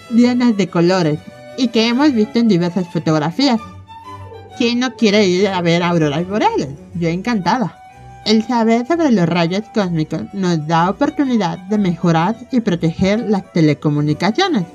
llenas 0.10 0.56
de 0.56 0.70
colores 0.70 1.20
y 1.58 1.67
que 1.67 1.88
hemos 1.88 2.13
visto 2.13 2.39
en 2.39 2.48
diversas 2.48 2.88
fotografías. 2.91 3.60
¿Quién 4.58 4.80
no 4.80 4.96
quiere 4.96 5.28
ir 5.28 5.48
a 5.50 5.62
ver 5.62 5.84
auroras 5.84 6.28
boreales? 6.28 6.70
Yo 6.96 7.10
encantada. 7.10 7.78
El 8.28 8.44
saber 8.44 8.86
sobre 8.86 9.13
los 9.13 9.26
rayos 9.26 9.62
cósmicos 9.74 10.24
nos 10.34 10.68
da 10.68 10.90
oportunidad 10.90 11.60
de 11.60 11.78
mejorar 11.78 12.36
y 12.52 12.60
proteger 12.60 13.22
las 13.22 13.54
telecomunicaciones, 13.54 14.66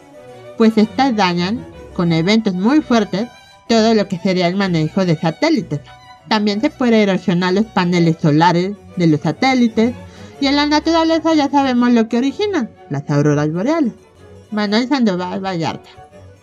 pues 0.56 0.78
estas 0.78 1.14
dañan, 1.14 1.62
con 1.92 2.12
eventos 2.12 2.54
muy 2.54 2.80
fuertes, 2.80 3.28
todo 3.68 3.92
lo 3.92 4.08
que 4.08 4.18
sería 4.18 4.48
el 4.48 4.56
manejo 4.56 5.04
de 5.04 5.16
satélites. 5.16 5.80
También 6.28 6.62
se 6.62 6.70
puede 6.70 7.02
erosionar 7.02 7.52
los 7.52 7.66
paneles 7.66 8.16
solares 8.22 8.72
de 8.96 9.06
los 9.06 9.20
satélites 9.20 9.92
y 10.40 10.46
en 10.46 10.56
la 10.56 10.64
naturaleza 10.64 11.34
ya 11.34 11.50
sabemos 11.50 11.92
lo 11.92 12.08
que 12.08 12.16
originan, 12.16 12.70
las 12.88 13.10
auroras 13.10 13.52
boreales. 13.52 13.92
Manuel 14.50 14.88
Sandoval 14.88 15.44
Vallarta, 15.44 15.90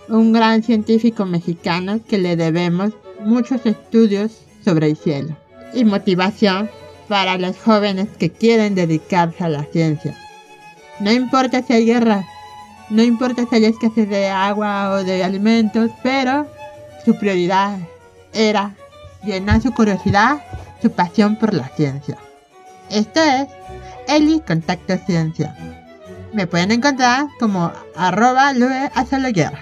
un 0.09 0.31
gran 0.31 0.61
científico 0.61 1.25
mexicano 1.25 2.01
que 2.07 2.19
le 2.19 2.35
debemos 2.35 2.93
muchos 3.25 3.65
estudios 3.65 4.43
sobre 4.63 4.91
el 4.91 4.95
cielo 4.95 5.35
y 5.73 5.85
motivación 5.85 6.69
para 7.09 7.37
los 7.37 7.57
jóvenes 7.57 8.07
que 8.17 8.29
quieren 8.29 8.75
dedicarse 8.75 9.43
a 9.43 9.49
la 9.49 9.63
ciencia. 9.65 10.15
No 10.99 11.11
importa 11.11 11.63
si 11.63 11.73
hay 11.73 11.85
guerra, 11.85 12.25
no 12.89 13.03
importa 13.03 13.45
si 13.49 13.55
hay 13.55 13.65
escasez 13.65 14.07
de 14.07 14.29
agua 14.29 14.91
o 14.91 15.03
de 15.03 15.23
alimentos, 15.23 15.91
pero 16.03 16.47
su 17.03 17.17
prioridad 17.17 17.77
era 18.31 18.75
llenar 19.23 19.61
su 19.61 19.73
curiosidad, 19.73 20.41
su 20.81 20.91
pasión 20.91 21.35
por 21.35 21.53
la 21.53 21.67
ciencia. 21.69 22.17
Esto 22.89 23.21
es 23.21 23.47
Eli 24.07 24.41
Contacto 24.41 24.97
Ciencia. 25.05 25.55
me 26.33 26.47
pueden 26.47 26.71
encontrar 26.71 27.25
como 27.39 27.71
arroba 27.95 28.53
guerra. 28.53 29.61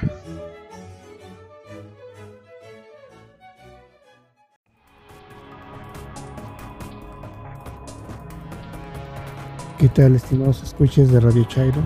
¿Qué 9.77 9.89
tal, 9.89 10.15
estimados 10.15 10.63
escuches 10.63 11.11
de 11.11 11.19
Radio 11.19 11.43
Chairo? 11.43 11.85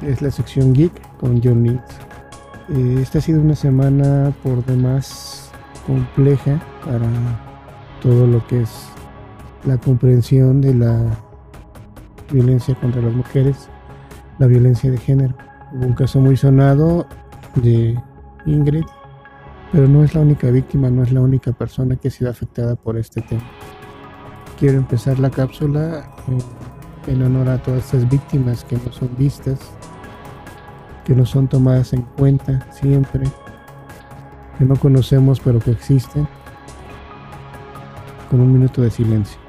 Es 0.00 0.22
la 0.22 0.30
sección 0.30 0.72
Geek 0.72 1.18
con 1.18 1.38
John 1.44 1.64
Lynch. 1.64 1.82
Eh, 2.70 2.98
esta 3.02 3.18
ha 3.18 3.20
sido 3.20 3.42
una 3.42 3.54
semana 3.54 4.32
por 4.42 4.64
demás 4.64 5.50
compleja 5.86 6.58
para 6.82 7.06
todo 8.00 8.26
lo 8.26 8.46
que 8.46 8.62
es 8.62 8.88
la 9.66 9.76
comprensión 9.76 10.62
de 10.62 10.72
la 10.72 10.98
violencia 12.32 12.74
contra 12.76 13.02
las 13.02 13.12
mujeres, 13.12 13.68
la 14.38 14.46
violencia 14.46 14.90
de 14.90 14.96
género. 14.96 15.34
Hubo 15.74 15.88
un 15.88 15.92
caso 15.92 16.18
muy 16.20 16.38
sonado 16.38 17.06
de 17.56 18.02
Ingrid, 18.46 18.86
pero 19.72 19.86
no 19.86 20.04
es 20.04 20.14
la 20.14 20.22
única 20.22 20.50
víctima, 20.50 20.88
no 20.88 21.02
es 21.02 21.12
la 21.12 21.20
única 21.20 21.52
persona 21.52 21.96
que 21.96 22.08
ha 22.08 22.10
sido 22.10 22.30
afectada 22.30 22.76
por 22.76 22.96
este 22.96 23.20
tema. 23.20 23.44
Quiero 24.58 24.78
empezar 24.78 25.18
la 25.18 25.28
cápsula. 25.28 26.14
Eh, 26.28 26.38
en 27.06 27.22
honor 27.22 27.48
a 27.48 27.62
todas 27.62 27.84
estas 27.84 28.08
víctimas 28.08 28.64
que 28.64 28.76
no 28.76 28.92
son 28.92 29.10
vistas, 29.16 29.58
que 31.04 31.14
no 31.14 31.24
son 31.24 31.48
tomadas 31.48 31.92
en 31.92 32.02
cuenta 32.02 32.66
siempre, 32.72 33.24
que 34.58 34.64
no 34.64 34.76
conocemos 34.76 35.40
pero 35.40 35.60
que 35.60 35.70
existen, 35.70 36.26
con 38.30 38.40
un 38.40 38.52
minuto 38.52 38.82
de 38.82 38.90
silencio. 38.90 39.45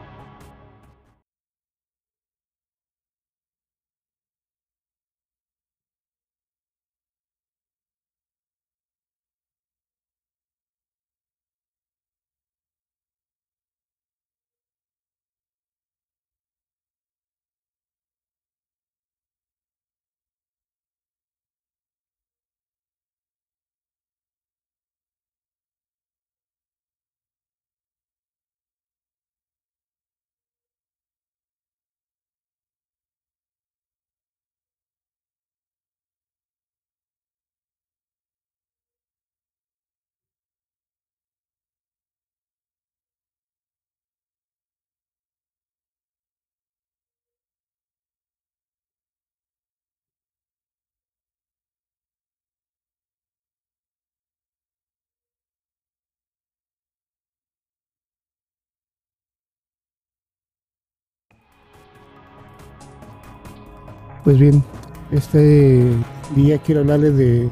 Pues 64.27 64.39
bien, 64.39 64.61
este 65.09 65.89
día 66.35 66.57
quiero 66.57 66.81
hablarles 66.81 67.15
de 67.15 67.49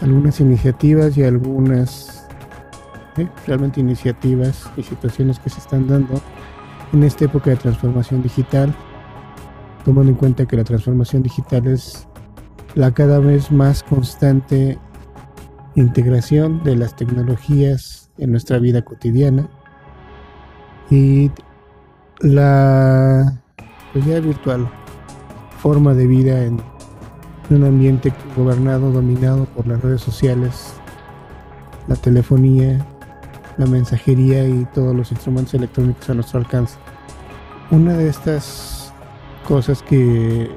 algunas 0.00 0.40
iniciativas 0.40 1.16
y 1.16 1.22
algunas 1.22 2.26
¿eh? 3.16 3.28
realmente 3.46 3.78
iniciativas 3.78 4.68
y 4.76 4.82
situaciones 4.82 5.38
que 5.38 5.50
se 5.50 5.60
están 5.60 5.86
dando 5.86 6.20
en 6.92 7.04
esta 7.04 7.26
época 7.26 7.50
de 7.50 7.56
transformación 7.58 8.24
digital, 8.24 8.74
tomando 9.84 10.10
en 10.10 10.18
cuenta 10.18 10.46
que 10.46 10.56
la 10.56 10.64
transformación 10.64 11.22
digital 11.22 11.68
es 11.68 12.08
la 12.74 12.92
cada 12.92 13.20
vez 13.20 13.52
más 13.52 13.84
constante 13.84 14.80
integración 15.76 16.64
de 16.64 16.74
las 16.74 16.96
tecnologías 16.96 18.10
en 18.18 18.32
nuestra 18.32 18.58
vida 18.58 18.82
cotidiana 18.82 19.48
y 20.90 21.30
la 22.18 23.40
realidad 23.94 24.22
pues 24.22 24.24
virtual 24.24 24.81
forma 25.62 25.94
de 25.94 26.08
vida 26.08 26.44
en 26.44 26.60
un 27.48 27.62
ambiente 27.64 28.12
gobernado, 28.36 28.90
dominado 28.90 29.44
por 29.44 29.68
las 29.68 29.80
redes 29.80 30.00
sociales, 30.00 30.74
la 31.86 31.94
telefonía, 31.94 32.84
la 33.58 33.66
mensajería 33.66 34.44
y 34.44 34.66
todos 34.74 34.94
los 34.94 35.12
instrumentos 35.12 35.54
electrónicos 35.54 36.10
a 36.10 36.14
nuestro 36.14 36.40
alcance. 36.40 36.74
Una 37.70 37.96
de 37.96 38.08
estas 38.08 38.92
cosas 39.46 39.84
que 39.84 40.50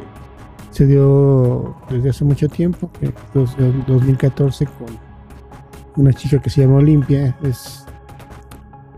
se 0.72 0.88
dio 0.88 1.76
desde 1.88 2.10
hace 2.10 2.26
mucho 2.26 2.50
tiempo, 2.50 2.90
que 3.00 3.06
en 3.06 3.86
2014 3.86 4.66
con 4.66 4.88
una 5.98 6.14
chica 6.14 6.42
que 6.42 6.50
se 6.50 6.62
llama 6.62 6.78
Olimpia, 6.78 7.38
es 7.44 7.86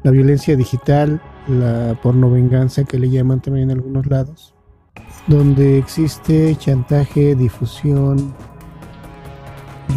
la 0.04 0.12
violencia 0.12 0.56
digital, 0.56 1.22
la 1.50 2.00
porno 2.02 2.32
venganza 2.32 2.86
que 2.86 2.98
le 2.98 3.10
llaman 3.10 3.41
también 3.41 3.72
en 3.72 3.78
algunos 3.78 4.08
lados 4.08 4.57
donde 5.27 5.77
existe 5.77 6.55
chantaje, 6.55 7.35
difusión, 7.35 8.33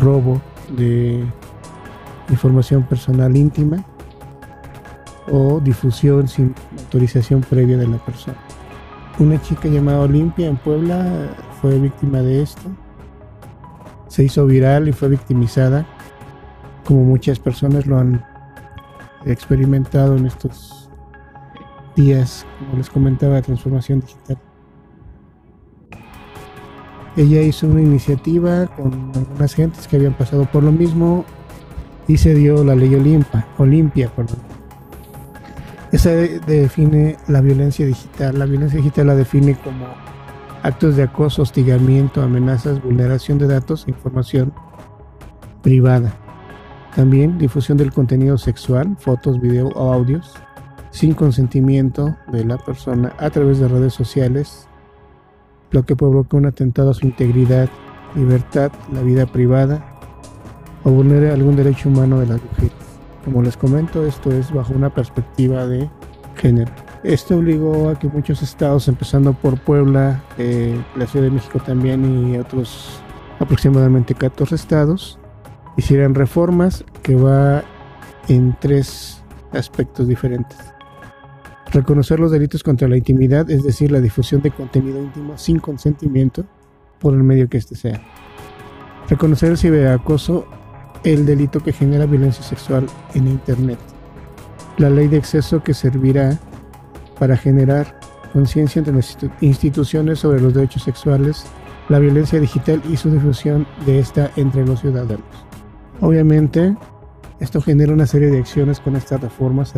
robo 0.01 0.41
de 0.77 1.25
información 2.29 2.83
personal 2.85 3.37
íntima 3.37 3.85
o 5.31 5.61
difusión 5.61 6.29
sin 6.29 6.55
autorización 6.79 7.41
previa 7.43 7.77
de 7.77 7.87
la 7.87 7.99
persona. 7.99 8.37
Una 9.19 9.41
chica 9.41 9.69
llamada 9.69 10.01
Olimpia 10.01 10.49
en 10.49 10.57
Puebla 10.57 11.29
fue 11.61 11.79
víctima 11.79 12.21
de 12.21 12.43
esto. 12.43 12.63
Se 14.09 14.25
hizo 14.25 14.47
viral 14.47 14.89
y 14.89 14.93
fue 14.93 15.09
victimizada, 15.09 15.87
como 16.85 17.05
muchas 17.05 17.39
personas 17.39 17.87
lo 17.87 17.99
han 17.99 18.25
experimentado 19.25 20.17
en 20.17 20.27
estos 20.27 20.91
días, 21.95 22.47
como 22.59 22.79
les 22.79 22.91
comentaba, 22.91 23.37
de 23.37 23.43
transformación 23.43 24.01
digital. 24.01 24.39
Ella 27.21 27.43
hizo 27.43 27.67
una 27.67 27.83
iniciativa 27.83 28.67
con 28.67 29.13
algunas 29.15 29.55
gentes 29.55 29.87
que 29.87 29.97
habían 29.97 30.15
pasado 30.15 30.47
por 30.47 30.63
lo 30.63 30.73
mismo 30.73 31.27
y 32.09 32.17
se 32.17 32.33
dio 32.33 32.65
la 32.65 32.75
ley 32.75 32.95
Olimpia, 32.95 33.47
Olimpia, 33.59 34.09
perdón. 34.17 34.39
Esa 35.93 36.13
define 36.13 37.19
la 37.29 37.43
violencia 37.43 37.85
digital. 37.85 38.39
La 38.39 38.47
violencia 38.47 38.79
digital 38.79 39.09
la 39.09 39.17
define 39.17 39.55
como 39.55 39.85
actos 40.63 40.97
de 40.97 41.03
acoso, 41.03 41.43
hostigamiento, 41.43 42.23
amenazas, 42.23 42.83
vulneración 42.83 43.37
de 43.37 43.49
datos 43.49 43.85
e 43.87 43.91
información 43.91 44.55
privada. 45.61 46.15
También 46.97 47.37
difusión 47.37 47.77
del 47.77 47.93
contenido 47.93 48.39
sexual, 48.39 48.97
fotos, 48.99 49.39
video 49.43 49.69
o 49.75 49.93
audios, 49.93 50.33
sin 50.91 51.13
consentimiento 51.13 52.17
de 52.33 52.47
la 52.47 52.57
persona 52.57 53.13
a 53.19 53.29
través 53.29 53.59
de 53.59 53.69
redes 53.69 53.93
sociales, 53.93 54.70
lo 55.71 55.85
que 55.85 55.97
provoca 55.97 56.37
un 56.37 56.47
atentado 56.47 56.91
a 56.91 56.95
su 56.95 57.07
integridad, 57.07 57.69
libertad, 58.15 58.73
la 58.93 59.03
vida 59.03 59.27
privada 59.27 59.85
o 60.85 60.91
vulnere 60.91 61.31
algún 61.31 61.57
derecho 61.57 61.89
humano 61.89 62.21
de 62.21 62.27
las 62.27 62.43
mujeres. 62.43 62.73
Como 63.25 63.43
les 63.43 63.57
comento, 63.57 64.07
esto 64.07 64.33
es 64.33 64.53
bajo 64.53 64.73
una 64.73 64.93
perspectiva 64.93 65.67
de 65.67 65.89
género. 66.37 66.73
Esto 67.03 67.37
obligó 67.37 67.91
a 67.91 67.99
que 67.99 68.09
muchos 68.09 68.43
estados, 68.43 68.89
empezando 68.89 69.33
por 69.33 69.59
Puebla, 69.61 70.23
eh, 70.39 70.79
la 70.97 71.07
Ciudad 71.07 71.27
de 71.27 71.31
México 71.31 71.59
también 71.65 72.33
y 72.33 72.39
otros 72.39 73.01
aproximadamente 73.39 74.15
14 74.15 74.55
estados, 74.55 75.19
hicieran 75.77 76.15
reformas 76.15 76.85
que 77.03 77.15
va 77.15 77.63
en 78.29 78.57
tres 78.61 79.23
aspectos 79.53 80.09
diferentes. 80.09 80.59
Reconocer 81.73 82.19
los 82.19 82.33
delitos 82.33 82.65
contra 82.65 82.89
la 82.89 82.97
intimidad, 82.97 83.49
es 83.49 83.63
decir, 83.63 83.93
la 83.93 84.01
difusión 84.01 84.43
de 84.43 84.51
contenido 84.51 85.01
íntimo 85.01 85.39
sin 85.39 85.61
consentimiento 85.61 86.45
por 86.99 87.15
el 87.15 87.23
medio 87.23 87.49
que 87.49 87.59
éste 87.59 87.77
sea. 87.77 88.03
Reconocer 89.09 89.51
el 89.51 89.59
ciberacoso, 89.59 90.47
el 91.05 91.25
delito 91.25 91.61
que 91.61 91.73
genera 91.73 92.07
violencia 92.07 92.43
sexual 92.43 92.87
en 93.15 93.29
Internet. 93.29 93.79
La 94.79 94.91
ley 94.91 95.07
de 95.07 95.19
exceso 95.19 95.63
que 95.63 95.73
servirá 95.73 96.39
para 97.21 97.37
generar 97.37 98.01
conciencia 98.33 98.81
entre 98.81 98.95
las 98.95 99.17
instituciones 99.41 100.19
sobre 100.19 100.41
los 100.41 100.55
derechos 100.55 100.83
sexuales, 100.83 101.45
la 101.89 102.01
violencia 102.01 102.41
digital 102.41 102.83
y 102.91 102.97
su 102.97 103.11
difusión 103.11 103.65
de 103.87 104.01
esta 104.01 104.31
entre 104.35 104.67
los 104.67 104.81
ciudadanos. 104.81 105.47
Obviamente, 106.01 106.77
esto 107.39 107.61
genera 107.61 107.93
una 107.93 108.07
serie 108.07 108.29
de 108.29 108.39
acciones 108.39 108.81
con 108.81 108.97
estas 108.97 109.21
reformas 109.21 109.73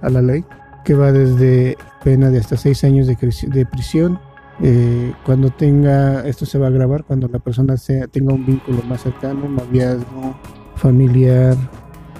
a 0.00 0.08
la 0.08 0.22
ley 0.22 0.44
que 0.84 0.94
va 0.94 1.12
desde 1.12 1.76
pena 2.04 2.30
de 2.30 2.38
hasta 2.38 2.56
seis 2.56 2.84
años 2.84 3.06
de, 3.06 3.66
prisión, 3.66 4.18
Eh, 4.60 5.12
cuando 5.24 5.48
tenga, 5.50 6.20
esto 6.28 6.44
se 6.44 6.58
va 6.58 6.68
a 6.68 6.70
grabar 6.70 7.04
cuando 7.04 7.26
la 7.26 7.38
persona 7.38 7.76
sea, 7.76 8.06
tenga 8.06 8.34
un 8.34 8.44
vínculo 8.44 8.82
más 8.82 9.02
cercano, 9.02 9.46
un 9.46 9.56
noviazgo 9.56 10.36
familiar 10.76 11.56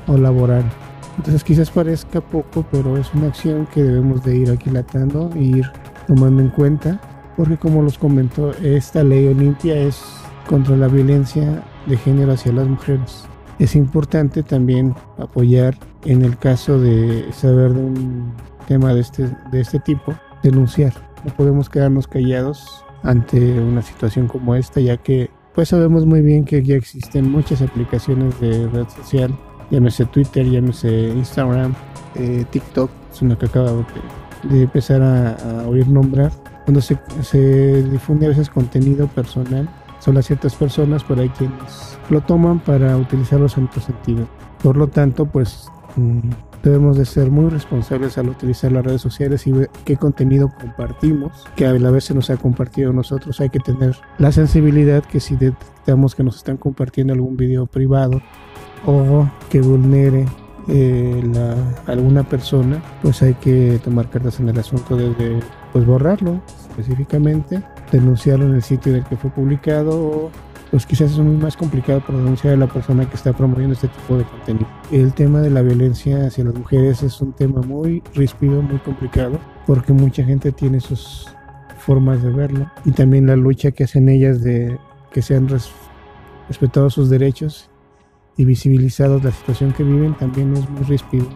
o 0.09 0.17
laboral. 0.17 0.65
Entonces 1.19 1.45
quizás 1.45 1.71
parezca 1.71 2.21
poco, 2.21 2.65
pero 2.73 2.97
es 2.97 3.13
una 3.15 3.29
acción 3.29 3.67
que 3.73 3.83
debemos 3.83 4.25
de 4.25 4.37
ir 4.39 4.51
aquilatando 4.51 5.31
e 5.35 5.43
ir 5.43 5.71
tomando 6.07 6.43
en 6.43 6.49
cuenta, 6.49 7.01
porque 7.37 7.57
como 7.57 7.83
los 7.83 7.99
comentó, 7.99 8.51
esta 8.63 9.05
ley 9.05 9.27
Olimpia 9.29 9.77
es 9.77 10.03
contra 10.49 10.77
la 10.77 10.89
violencia 10.89 11.63
de 11.87 11.97
género 11.97 12.33
hacia 12.33 12.53
las 12.53 12.67
mujeres. 12.67 13.25
Es 13.59 13.77
importante 13.77 14.43
también 14.43 14.95
apoyar 15.19 15.77
en 16.05 16.23
el 16.23 16.37
caso 16.39 16.81
de 16.81 17.27
saber 17.33 17.75
de 17.75 17.81
un 17.81 18.33
tema 18.63 18.95
de 18.95 19.01
este, 19.01 19.29
de 19.51 19.61
este 19.61 19.79
tipo, 19.79 20.15
denunciar. 20.43 20.93
No 21.25 21.33
podemos 21.35 21.69
quedarnos 21.69 22.07
callados 22.09 22.85
ante 23.03 23.39
una 23.61 23.83
situación 23.83 24.29
como 24.29 24.55
esta, 24.55 24.81
ya 24.81 24.97
que 24.97 25.31
pues 25.55 25.69
sabemos 25.69 26.07
muy 26.07 26.23
bien 26.23 26.45
que 26.45 26.63
ya 26.63 26.77
existen 26.77 27.31
muchas 27.31 27.61
aplicaciones 27.61 28.41
de 28.41 28.69
red 28.69 28.89
social 28.89 29.37
llámese 29.73 30.05
Twitter, 30.05 30.49
llámese 30.49 31.09
Instagram, 31.09 31.75
eh, 32.15 32.45
TikTok, 32.51 32.91
es 33.11 33.23
una 33.23 33.37
que 33.37 33.47
acabo 33.47 33.85
de, 34.45 34.63
empezar 34.63 35.03
a, 35.03 35.67
oír 35.67 35.89
nombrar, 35.89 36.31
cuando 36.65 36.81
se, 36.81 36.99
se, 37.23 37.83
difunde 37.85 38.27
a 38.27 38.29
veces 38.29 38.51
contenido 38.51 39.09
personal, 39.09 39.69
son 39.99 40.15
las 40.15 40.27
ciertas 40.27 40.55
personas, 40.55 41.03
por 41.03 41.19
ahí 41.19 41.31
quienes 41.31 41.99
lo 42.11 42.21
toman 42.21 42.61
para 42.61 42.97
utilizarlos 42.97 43.57
en 43.57 43.65
otro 43.65 43.81
sentido. 43.81 44.29
Por 44.63 44.77
lo 44.77 44.89
tanto, 44.89 45.25
pues 45.27 45.69
mm, 45.97 46.21
debemos 46.63 46.97
de 46.97 47.05
ser 47.05 47.31
muy 47.31 47.51
responsables 47.51 48.19
al 48.19 48.29
utilizar 48.29 48.73
las 48.73 48.85
redes 48.85 49.01
sociales 49.01 49.47
y 49.47 49.53
ver 49.53 49.71
qué 49.85 49.97
contenido 49.97 50.51
compartimos, 50.61 51.45
que 51.57 51.67
a 51.67 51.73
la 51.73 51.91
vez 51.91 52.05
se 52.05 52.15
nos 52.15 52.31
ha 52.31 52.37
compartido 52.37 52.93
nosotros. 52.93 53.41
Hay 53.41 53.51
que 53.51 53.61
tener 53.61 53.97
la 54.19 54.33
sensibilidad 54.33 55.05
que 55.05 55.21
si 55.21 55.37
detectamos 55.37 56.15
que 56.15 56.23
nos 56.23 56.37
están 56.37 56.57
compartiendo 56.57 57.13
algún 57.13 57.37
video 57.37 57.67
privado 57.67 58.23
o 58.87 59.29
que 59.51 59.61
vulnere 59.61 60.27
eh, 60.69 61.23
alguna 61.87 62.23
persona, 62.23 62.83
pues 63.03 63.23
hay 63.23 63.35
que 63.35 63.81
tomar 63.83 64.09
cartas 64.11 64.39
en 64.39 64.49
el 64.49 64.59
asunto 64.59 64.97
de, 64.97 65.41
pues 65.73 65.85
borrarlo 65.85 66.41
específicamente, 66.71 67.63
denunciarlo 67.91 68.47
en 68.47 68.55
el 68.55 68.63
sitio 68.63 68.93
del 68.93 69.05
que 69.05 69.17
fue 69.17 69.31
publicado 69.31 69.91
o 69.93 70.31
pues 70.73 70.87
quizás 70.87 71.13
es 71.13 71.19
muy 71.19 71.37
más 71.37 71.55
complicado 71.55 72.01
por 72.01 72.17
denunciar 72.17 72.55
a 72.55 72.57
la 72.57 72.67
persona 72.67 73.07
que 73.07 73.15
está 73.15 73.35
promoviendo 73.35 73.75
este 73.75 73.89
tipo 73.89 74.17
de 74.17 74.25
contenido. 74.25 74.67
El 74.91 75.13
tema 75.13 75.41
de 75.41 75.51
la 75.51 75.61
violencia 75.61 76.27
hacia 76.27 76.45
las 76.45 76.55
mujeres 76.55 77.03
es 77.03 77.21
un 77.21 77.35
tema 77.35 77.61
muy 77.61 78.03
ríspido, 78.15 78.63
muy 78.63 78.79
complicado, 78.79 79.39
porque 79.67 79.93
mucha 79.93 80.25
gente 80.25 80.51
tiene 80.51 80.81
sus 80.81 81.29
formas 81.77 82.23
de 82.23 82.31
verlo 82.31 82.71
y 82.87 82.93
también 82.93 83.27
la 83.27 83.37
lucha 83.37 83.73
que 83.73 83.85
hacen 83.85 84.09
ellas 84.09 84.43
de 84.43 84.79
que 85.13 85.21
sean 85.21 85.47
respetados 86.49 86.95
sus 86.95 87.11
derechos 87.11 87.69
y 88.39 88.47
visibilizados 88.47 89.23
la 89.23 89.31
situación 89.31 89.75
que 89.75 89.85
viven 89.85 90.15
también 90.15 90.57
es 90.57 90.71
muy 90.71 90.85
ríspido, 90.85 91.27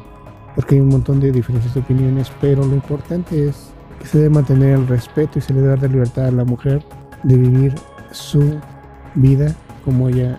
porque 0.54 0.76
hay 0.76 0.80
un 0.80 0.88
montón 0.88 1.20
de 1.20 1.30
diferencias 1.30 1.74
de 1.74 1.80
opiniones, 1.80 2.32
pero 2.40 2.64
lo 2.64 2.74
importante 2.74 3.48
es 3.48 3.70
que 4.00 4.06
se 4.06 4.16
debe 4.16 4.30
mantener 4.30 4.78
el 4.78 4.88
respeto 4.88 5.38
y 5.38 5.42
se 5.42 5.52
le 5.52 5.60
debe 5.60 5.74
dar 5.74 5.82
la 5.82 5.88
libertad 5.88 6.24
a 6.24 6.30
la 6.30 6.44
mujer 6.44 6.82
de 7.22 7.36
vivir 7.36 7.74
su 8.12 8.58
vida 9.16 9.54
como 9.84 10.08
ella 10.08 10.38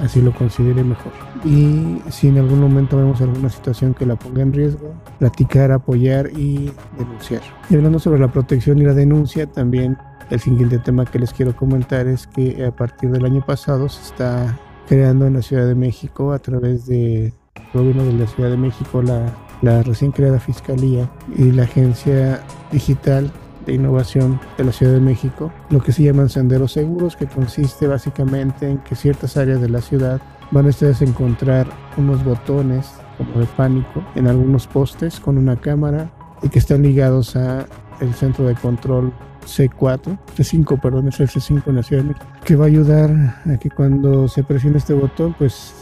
así 0.00 0.20
lo 0.20 0.32
considere 0.32 0.82
mejor. 0.82 1.12
Y 1.44 1.98
si 2.10 2.28
en 2.28 2.38
algún 2.38 2.60
momento 2.60 2.96
vemos 2.96 3.20
alguna 3.20 3.50
situación 3.50 3.94
que 3.94 4.06
la 4.06 4.16
ponga 4.16 4.42
en 4.42 4.52
riesgo, 4.52 4.94
platicar, 5.18 5.70
apoyar 5.70 6.30
y 6.36 6.72
denunciar. 6.98 7.42
Y 7.68 7.76
hablando 7.76 7.98
sobre 7.98 8.20
la 8.20 8.28
protección 8.28 8.78
y 8.78 8.84
la 8.84 8.94
denuncia, 8.94 9.46
también 9.46 9.96
el 10.30 10.40
siguiente 10.40 10.78
tema 10.78 11.04
que 11.04 11.18
les 11.18 11.32
quiero 11.32 11.54
comentar 11.54 12.06
es 12.06 12.26
que 12.26 12.64
a 12.64 12.74
partir 12.74 13.10
del 13.10 13.24
año 13.24 13.44
pasado 13.44 13.88
se 13.88 14.02
está 14.02 14.58
creando 14.88 15.26
en 15.26 15.34
la 15.34 15.42
Ciudad 15.42 15.66
de 15.66 15.74
México 15.74 16.32
a 16.32 16.38
través 16.38 16.86
del 16.86 17.32
gobierno 17.74 18.04
de 18.04 18.12
la 18.14 18.26
Ciudad 18.26 18.50
de 18.50 18.56
México 18.56 19.02
la, 19.02 19.26
la 19.62 19.82
recién 19.82 20.12
creada 20.12 20.40
Fiscalía 20.40 21.10
y 21.36 21.52
la 21.52 21.64
Agencia 21.64 22.42
Digital 22.72 23.30
Innovación 23.70 24.40
de 24.58 24.64
la 24.64 24.72
Ciudad 24.72 24.92
de 24.92 25.00
México, 25.00 25.52
lo 25.70 25.80
que 25.80 25.92
se 25.92 26.02
llaman 26.02 26.28
senderos 26.28 26.72
seguros, 26.72 27.16
que 27.16 27.26
consiste 27.26 27.86
básicamente 27.86 28.68
en 28.70 28.78
que 28.78 28.94
ciertas 28.94 29.36
áreas 29.36 29.60
de 29.60 29.68
la 29.68 29.80
ciudad 29.80 30.20
van 30.50 30.66
a 30.66 30.70
ustedes 30.70 31.00
a 31.00 31.04
encontrar 31.04 31.66
unos 31.96 32.24
botones 32.24 32.90
como 33.18 33.40
de 33.40 33.46
pánico 33.46 34.04
en 34.14 34.26
algunos 34.26 34.66
postes 34.66 35.20
con 35.20 35.38
una 35.38 35.56
cámara 35.56 36.10
y 36.42 36.48
que 36.48 36.58
están 36.58 36.82
ligados 36.82 37.36
a 37.36 37.66
el 38.00 38.14
centro 38.14 38.46
de 38.46 38.54
control 38.54 39.12
C4, 39.46 40.18
C5, 40.36 40.80
perdón, 40.80 41.08
es 41.08 41.20
el 41.20 41.28
C5 41.28 41.62
en 41.66 41.76
la 41.76 41.82
Ciudad 41.82 42.02
de 42.02 42.08
México, 42.10 42.26
que 42.44 42.56
va 42.56 42.64
a 42.64 42.68
ayudar 42.68 43.10
a 43.46 43.56
que 43.58 43.70
cuando 43.70 44.28
se 44.28 44.44
presione 44.44 44.78
este 44.78 44.94
botón, 44.94 45.34
pues 45.38 45.74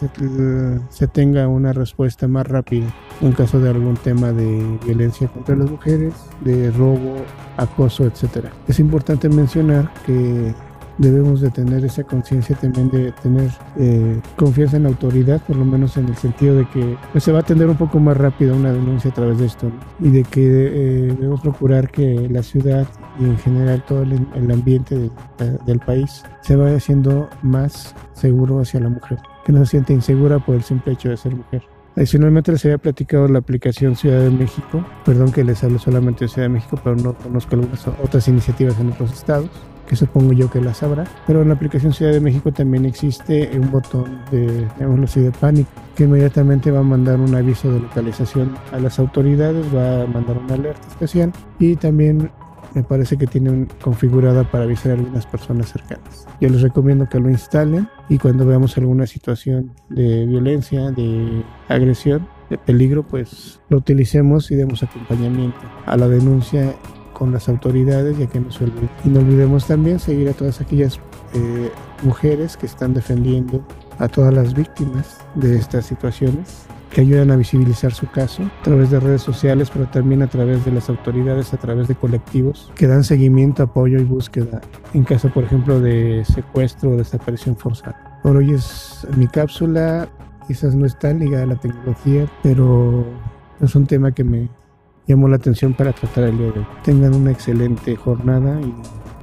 se, 0.91 1.09
tenga 1.09 1.49
una 1.49 1.73
respuesta 1.73 2.29
más 2.29 2.47
rápida 2.47 2.87
en 3.21 3.33
caso 3.33 3.61
de 3.61 3.71
algún 3.71 3.97
tema 3.97 4.33
de 4.33 4.79
violencia 4.85 5.29
contra 5.29 5.57
las 5.57 5.71
mujeres, 5.71 6.15
de 6.41 6.71
robo, 6.71 7.17
acoso, 7.57 8.05
etcétera. 8.05 8.51
Es 8.69 8.79
importante 8.79 9.29
mencionar 9.29 9.93
que 10.07 10.55
debemos 10.99 11.41
de 11.41 11.51
tener 11.51 11.85
esa 11.85 12.05
conciencia 12.05 12.57
también 12.57 12.91
de 12.91 13.13
tener 13.13 13.51
eh, 13.77 14.21
confianza 14.37 14.77
en 14.77 14.83
la 14.83 14.89
autoridad, 14.91 15.41
por 15.47 15.57
lo 15.57 15.65
menos 15.65 15.97
en 15.97 16.09
el 16.09 16.17
sentido 16.17 16.57
de 16.57 16.69
que 16.69 16.97
pues, 17.13 17.25
se 17.25 17.33
va 17.33 17.39
a 17.39 17.41
atender 17.43 17.69
un 17.69 17.77
poco 17.77 17.99
más 18.01 18.17
rápido 18.17 18.55
una 18.55 18.73
denuncia 18.73 19.11
a 19.11 19.15
través 19.15 19.39
de 19.39 19.47
esto 19.47 19.71
y 20.01 20.11
de 20.11 20.25
que 20.25 20.43
eh, 20.43 21.15
debemos 21.15 21.41
procurar 21.41 21.91
que 21.91 22.29
la 22.29 22.43
ciudad 22.43 22.87
y 23.19 23.25
en 23.25 23.39
general 23.39 23.85
todo 23.87 24.03
el, 24.03 24.51
ambiente 24.51 25.11
del 25.67 25.79
país 25.81 26.25
se 26.43 26.57
vaya 26.57 26.77
haciendo 26.77 27.29
más 27.43 27.95
seguro 28.13 28.61
hacia 28.61 28.81
la 28.81 28.89
mujer, 28.89 29.19
que 29.45 29.53
no 29.53 29.65
se 29.65 29.73
siente 29.73 29.93
insegura 29.93 30.39
por 30.39 30.57
el 30.57 30.63
simple 30.63 30.93
hecho 30.93 31.11
de 31.11 31.17
ser 31.17 31.35
mujer. 31.35 31.63
Adicionalmente 31.97 32.53
les 32.53 32.65
había 32.65 32.79
platicado 32.79 33.27
la 33.29 33.41
aplicación 33.41 33.97
Ciudad 33.97 34.21
de 34.21 34.31
México, 34.31 34.85
perdón 35.05 35.33
que 35.33 35.43
les 35.43 35.63
hablo 35.65 35.79
solamente 35.79 36.25
de 36.25 36.29
Ciudad 36.29 36.47
de 36.47 36.55
México, 36.55 36.79
pero 36.83 36.97
no 36.97 37.15
conozco 37.15 37.57
algunas 37.57 37.87
otras 37.89 38.29
iniciativas 38.29 38.79
en 38.79 38.93
otros 38.93 39.13
estados 39.13 39.51
que 39.89 39.97
supongo 39.97 40.33
yo 40.33 40.51
que 40.51 40.61
la 40.61 40.75
sabrá. 40.75 41.05
Pero 41.27 41.43
en 41.43 41.49
la 41.49 41.55
aplicación 41.55 41.93
Ciudad 41.93 42.13
de 42.13 42.21
México 42.21 42.53
también 42.53 42.85
existe 42.85 43.51
un 43.59 43.71
botón 43.71 44.21
de, 44.31 44.67
llamémoslo 44.79 45.05
así, 45.05 45.21
de 45.21 45.31
pánico, 45.33 45.71
que 45.97 46.05
inmediatamente 46.05 46.71
va 46.71 46.81
a 46.81 46.85
mandar 46.85 47.19
un 47.19 47.35
aviso 47.35 47.73
de 47.73 47.81
localización 47.81 48.55
a 48.73 48.79
las 48.79 48.99
autoridades, 48.99 49.67
va 49.75 50.03
a 50.03 50.07
mandar 50.07 50.39
una 50.39 50.55
alerta 50.55 50.87
especial 50.89 51.33
y 51.59 51.77
también 51.77 52.31
me 52.75 52.83
parece 52.83 53.17
que 53.17 53.27
tiene 53.27 53.67
configurada 53.83 54.45
para 54.45 54.65
avisar 54.65 54.93
a 54.93 54.95
algunas 54.97 55.27
personas 55.27 55.73
cercanas. 55.73 56.27
Yo 56.41 56.51
les 56.51 56.61
recomiendo 56.61 57.09
que 57.09 57.19
lo 57.19 57.31
instalen 57.31 57.89
y 58.11 58.19
cuando 58.19 58.45
veamos 58.45 58.77
alguna 58.77 59.07
situación 59.07 59.73
de 59.89 60.27
violencia, 60.27 60.91
de 60.91 61.43
agresión, 61.69 62.29
de 62.51 62.59
peligro, 62.59 63.03
pues 63.03 63.61
lo 63.71 63.79
utilicemos 63.79 64.51
y 64.51 64.57
demos 64.57 64.83
acompañamiento 64.83 65.59
a 65.87 65.97
la 65.97 66.09
denuncia 66.09 66.75
con 67.19 67.33
las 67.33 67.49
autoridades, 67.49 68.17
ya 68.17 68.27
que 68.27 68.41
no 68.41 68.51
se 68.51 68.65
olvide. 68.65 68.89
Y 69.05 69.09
no 69.09 69.21
olvidemos 69.21 69.67
también 69.67 69.99
seguir 69.99 70.29
a 70.29 70.33
todas 70.33 70.61
aquellas 70.61 71.01
eh, 71.35 71.71
mujeres 72.03 72.57
que 72.57 72.67
están 72.67 72.95
defendiendo 72.95 73.63
a 73.99 74.09
todas 74.09 74.33
las 74.33 74.55
víctimas 74.55 75.19
de 75.35 75.57
estas 75.57 75.87
situaciones 75.87 76.67
que 76.91 77.03
ayudan 77.03 77.31
a 77.31 77.37
visibilizar 77.37 77.93
su 77.93 78.11
caso 78.11 78.43
a 78.61 78.63
través 78.63 78.91
de 78.91 79.01
redes 79.01 79.23
sociales, 79.23 79.71
pero 79.71 79.87
también 79.89 80.23
a 80.23 80.27
través 80.27 80.65
de 80.65 80.73
las 80.73 80.89
autoridades, 80.89 81.53
a 81.53 81.59
través 81.59 81.89
de 81.89 81.95
colectivos 81.95 82.73
que 82.75 82.87
dan 82.87 83.05
seguimiento, 83.05 83.63
apoyo 83.63 83.99
y 83.99 84.05
búsqueda 84.05 84.61
en 84.95 85.05
caso, 85.05 85.29
por 85.29 85.45
ejemplo, 85.45 85.81
de 85.81 86.25
secuestro 86.25 86.93
o 86.93 86.97
desaparición 86.97 87.57
forzada. 87.57 88.21
Por 88.23 88.37
hoy 88.37 88.53
es 88.53 89.07
mi 89.17 89.27
cápsula, 89.27 90.09
quizás 90.47 90.75
no 90.75 90.87
está 90.87 91.13
ligada 91.13 91.45
a 91.45 91.47
la 91.49 91.57
tecnología, 91.57 92.27
pero 92.43 93.05
es 93.61 93.75
un 93.75 93.87
tema 93.87 94.13
que 94.13 94.25
me 94.25 94.49
llamó 95.09 95.27
la 95.27 95.37
atención 95.37 95.73
para 95.73 95.93
tratar 95.93 96.25
el 96.25 96.37
día 96.37 96.53
de 96.53 96.61
hoy. 96.61 96.67
Tengan 96.85 97.15
una 97.15 97.33
excelente 97.33 97.97
jornada 97.97 98.61
y 98.61 98.75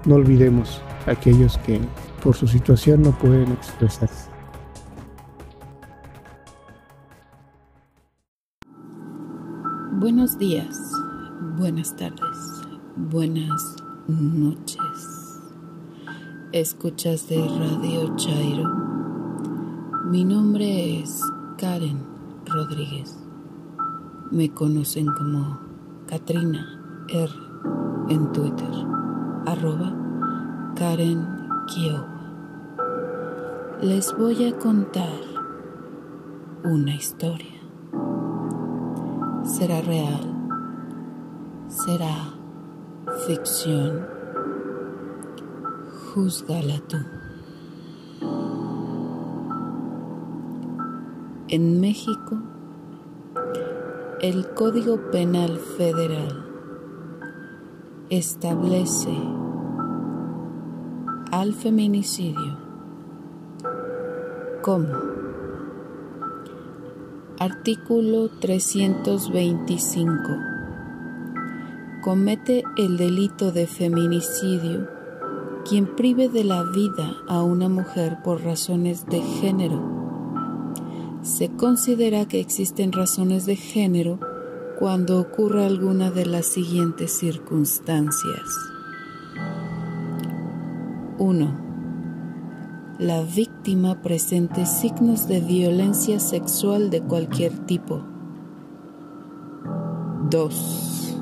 no 0.09 0.15
olvidemos 0.15 0.81
a 1.05 1.11
aquellos 1.11 1.57
que 1.59 1.79
por 2.23 2.35
su 2.35 2.47
situación 2.47 3.03
no 3.03 3.11
pueden 3.11 3.51
expresarse. 3.51 4.31
Buenos 9.93 10.37
días, 10.37 10.77
buenas 11.55 11.95
tardes, 11.95 12.37
buenas 12.95 13.75
noches. 14.07 15.39
Escuchas 16.51 17.29
de 17.29 17.37
Radio 17.37 18.15
Chairo. 18.15 18.69
Mi 20.05 20.23
nombre 20.25 21.01
es 21.01 21.21
Karen 21.57 21.99
Rodríguez. 22.45 23.17
Me 24.31 24.49
conocen 24.49 25.07
como 25.07 25.64
Katrina 26.07 26.79
R 27.09 27.31
en 28.09 28.31
Twitter, 28.31 28.69
arroba 29.47 29.91
Karen 30.75 31.25
Kiowa. 31.65 32.07
Les 33.81 34.15
voy 34.15 34.45
a 34.45 34.55
contar 34.59 35.19
una 36.63 36.93
historia. 36.93 37.59
¿Será 39.45 39.81
real? 39.81 40.21
¿Será 41.69 42.15
ficción? 43.25 44.05
Júzgala 46.13 46.79
tú. 46.87 46.97
En 51.47 51.81
México, 51.81 52.37
el 54.21 54.47
Código 54.53 55.11
Penal 55.11 55.57
Federal 55.57 56.45
establece 58.09 59.13
al 61.31 61.53
feminicidio 61.53 62.57
como 64.61 64.87
artículo 67.39 68.29
325 68.39 70.15
comete 72.01 72.63
el 72.77 72.95
delito 72.95 73.51
de 73.51 73.67
feminicidio 73.67 74.87
quien 75.67 75.93
prive 75.95 76.29
de 76.29 76.45
la 76.45 76.63
vida 76.63 77.17
a 77.27 77.43
una 77.43 77.67
mujer 77.67 78.19
por 78.23 78.41
razones 78.43 79.05
de 79.07 79.19
género 79.19 79.94
se 81.25 81.49
considera 81.49 82.27
que 82.27 82.39
existen 82.39 82.91
razones 82.91 83.47
de 83.47 83.55
género 83.55 84.19
cuando 84.77 85.19
ocurra 85.19 85.65
alguna 85.65 86.11
de 86.11 86.27
las 86.27 86.45
siguientes 86.45 87.17
circunstancias. 87.17 88.43
1. 91.17 91.59
La 92.99 93.23
víctima 93.23 94.03
presente 94.03 94.67
signos 94.67 95.27
de 95.27 95.39
violencia 95.39 96.19
sexual 96.19 96.91
de 96.91 97.01
cualquier 97.01 97.57
tipo. 97.65 98.03
2. 100.29 101.17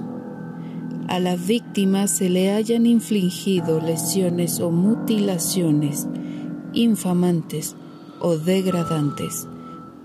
A 1.08 1.20
la 1.20 1.38
víctima 1.38 2.08
se 2.08 2.30
le 2.30 2.52
hayan 2.52 2.86
infligido 2.86 3.80
lesiones 3.80 4.60
o 4.60 4.70
mutilaciones 4.70 6.08
infamantes 6.74 7.78
o 8.20 8.36
degradantes 8.36 9.48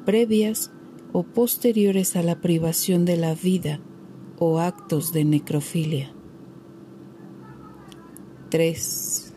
previas 0.08 0.70
o 1.12 1.22
posteriores 1.22 2.16
a 2.16 2.22
la 2.22 2.40
privación 2.40 3.04
de 3.04 3.18
la 3.18 3.34
vida 3.34 3.78
o 4.38 4.58
actos 4.58 5.12
de 5.12 5.26
necrofilia. 5.26 6.14
3. 8.48 9.34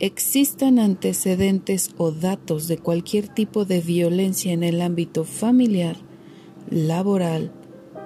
Existan 0.00 0.80
antecedentes 0.80 1.94
o 1.98 2.10
datos 2.10 2.66
de 2.66 2.78
cualquier 2.78 3.28
tipo 3.28 3.64
de 3.64 3.80
violencia 3.80 4.52
en 4.52 4.64
el 4.64 4.82
ámbito 4.82 5.22
familiar, 5.22 5.98
laboral 6.68 7.52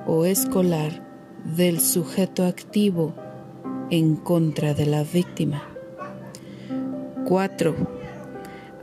o 0.07 0.27
escolar 0.27 1.09
del 1.57 1.81
sujeto 1.81 2.45
activo 2.45 3.15
en 3.89 4.17
contra 4.17 4.75
de 4.75 4.85
la 4.85 5.03
víctima. 5.03 5.63
4 7.27 7.98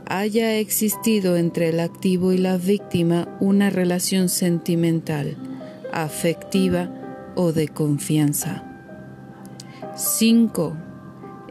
haya 0.06 0.56
existido 0.58 1.36
entre 1.36 1.70
el 1.70 1.80
activo 1.80 2.32
y 2.32 2.38
la 2.38 2.56
víctima 2.56 3.36
una 3.40 3.70
relación 3.70 4.28
sentimental, 4.28 5.36
afectiva 5.92 6.90
o 7.34 7.52
de 7.52 7.68
confianza. 7.68 8.64
5. 9.96 10.76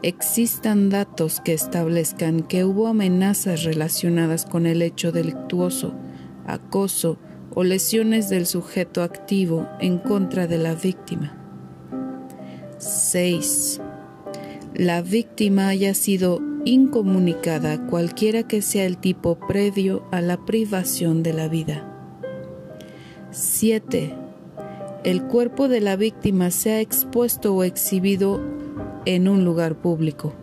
Existan 0.02 0.88
datos 0.88 1.40
que 1.40 1.52
establezcan 1.52 2.42
que 2.42 2.64
hubo 2.64 2.86
amenazas 2.86 3.64
relacionadas 3.64 4.46
con 4.46 4.66
el 4.66 4.82
hecho 4.82 5.12
delictuoso, 5.12 5.94
acoso 6.46 7.18
o 7.54 7.64
lesiones 7.64 8.28
del 8.28 8.46
sujeto 8.46 9.02
activo 9.02 9.68
en 9.80 9.98
contra 9.98 10.46
de 10.46 10.58
la 10.58 10.74
víctima. 10.74 11.36
6. 12.78 13.80
La 14.74 15.02
víctima 15.02 15.68
haya 15.68 15.94
sido 15.94 16.40
incomunicada 16.66 17.86
cualquiera 17.86 18.42
que 18.42 18.60
sea 18.60 18.86
el 18.86 18.98
tipo 18.98 19.38
previo 19.38 20.04
a 20.10 20.20
la 20.20 20.44
privación 20.44 21.22
de 21.22 21.32
la 21.32 21.48
vida. 21.48 21.92
7. 23.30 24.12
El 25.04 25.22
cuerpo 25.22 25.68
de 25.68 25.80
la 25.80 25.94
víctima 25.94 26.50
sea 26.50 26.80
expuesto 26.80 27.54
o 27.54 27.62
exhibido 27.62 28.42
en 29.04 29.28
un 29.28 29.44
lugar 29.44 29.76
público. 29.76 30.34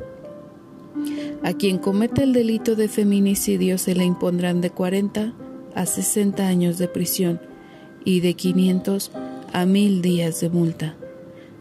A 1.43 1.51
quien 1.51 1.77
cometa 1.77 2.23
el 2.23 2.31
delito 2.31 2.75
de 2.75 2.87
feminicidio 2.87 3.77
se 3.77 3.93
le 3.93 4.05
impondrán 4.05 4.61
de 4.61 4.69
40 4.69 5.33
a 5.75 5.85
60 5.85 6.47
años 6.47 6.77
de 6.77 6.87
prisión 6.87 7.41
y 8.05 8.21
de 8.21 8.33
500 8.35 9.11
a 9.51 9.65
1000 9.65 10.01
días 10.01 10.39
de 10.39 10.49
multa. 10.49 10.95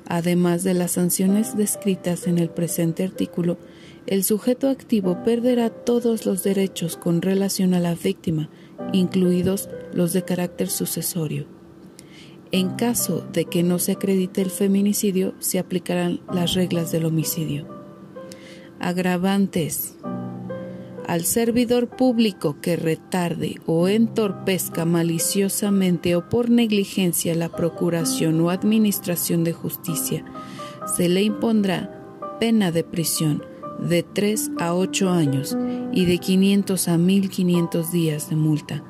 Además 0.07 0.63
de 0.63 0.75
las 0.75 0.93
sanciones 0.93 1.57
descritas 1.57 2.29
en 2.29 2.39
el 2.39 2.49
presente 2.49 3.03
artículo, 3.03 3.59
el 4.07 4.25
sujeto 4.25 4.69
activo 4.69 5.23
perderá 5.23 5.71
todos 5.71 6.27
los 6.27 6.43
derechos 6.43 6.97
con 6.97 7.23
relación 7.23 7.73
a 7.75 7.81
la 7.81 7.95
víctima, 7.95 8.51
incluidos 8.93 9.69
los 9.93 10.13
de 10.13 10.25
carácter 10.25 10.69
sucesorio. 10.69 11.47
En 12.51 12.71
caso 12.71 13.27
de 13.33 13.45
que 13.47 13.63
no 13.63 13.79
se 13.79 13.93
acredite 13.93 14.43
el 14.43 14.51
feminicidio, 14.51 15.35
se 15.39 15.59
aplicarán 15.59 16.21
las 16.33 16.55
reglas 16.55 16.93
del 16.93 17.07
homicidio. 17.07 17.67
Agravantes. 18.81 19.97
Al 21.07 21.25
servidor 21.25 21.89
público 21.89 22.61
que 22.61 22.77
retarde 22.77 23.57
o 23.67 23.89
entorpezca 23.89 24.85
maliciosamente 24.85 26.15
o 26.15 26.29
por 26.29 26.51
negligencia 26.51 27.35
la 27.35 27.49
procuración 27.49 28.41
o 28.41 28.51
administración 28.51 29.45
de 29.45 29.53
justicia, 29.53 30.25
se 30.97 31.09
le 31.09 31.23
impondrá 31.23 32.39
pena 32.39 32.71
de 32.71 32.85
prisión 32.85 33.43
de 33.89 34.03
3 34.03 34.53
a 34.59 34.75
8 34.75 35.11
años 35.11 35.57
y 35.93 36.05
de 36.05 36.19
500 36.19 36.89
a 36.89 36.99
1500 36.99 37.93
días 37.93 38.31
de 38.31 38.37
multa. 38.37 38.85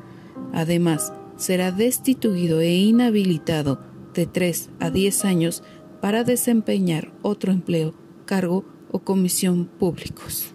Además, 0.53 1.13
será 1.37 1.73
destituido 1.73 2.61
e 2.61 2.75
inhabilitado 2.75 3.81
de 4.15 4.27
3 4.27 4.71
a 4.81 4.91
10 4.91 5.25
años 5.25 5.63
para 6.01 6.25
desempeñar 6.25 7.13
otro 7.23 7.53
empleo, 7.53 7.95
cargo 8.27 8.65
o 8.91 9.01
comisión 9.01 9.67
públicos. 9.67 10.55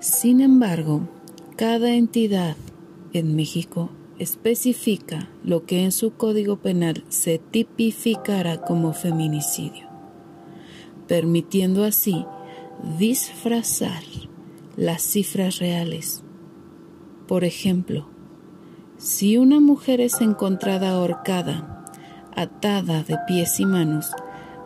Sin 0.00 0.40
embargo, 0.40 1.08
cada 1.56 1.94
entidad 1.94 2.56
en 3.12 3.34
México 3.34 3.90
especifica 4.18 5.28
lo 5.44 5.64
que 5.64 5.84
en 5.84 5.92
su 5.92 6.12
código 6.12 6.56
penal 6.56 7.04
se 7.08 7.38
tipificará 7.38 8.62
como 8.62 8.92
feminicidio, 8.92 9.86
permitiendo 11.06 11.84
así 11.84 12.24
disfrazar 12.98 14.02
las 14.76 15.02
cifras 15.02 15.58
reales. 15.58 16.22
Por 17.26 17.44
ejemplo, 17.44 18.06
si 18.98 19.36
una 19.36 19.60
mujer 19.60 20.00
es 20.00 20.20
encontrada 20.20 20.90
ahorcada, 20.90 21.84
atada 22.34 23.02
de 23.02 23.16
pies 23.26 23.60
y 23.60 23.66
manos, 23.66 24.12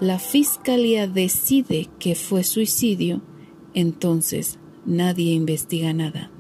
la 0.01 0.19
fiscalía 0.19 1.07
decide 1.07 1.89
que 1.99 2.15
fue 2.15 2.45
suicidio, 2.45 3.23
entonces 3.75 4.59
nadie 4.85 5.33
investiga 5.33 5.93
nada, 5.93 6.31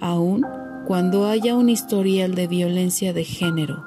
aún 0.00 0.44
cuando 0.86 1.26
haya 1.26 1.56
un 1.56 1.68
historial 1.68 2.36
de 2.36 2.46
violencia 2.46 3.12
de 3.12 3.24
género. 3.24 3.84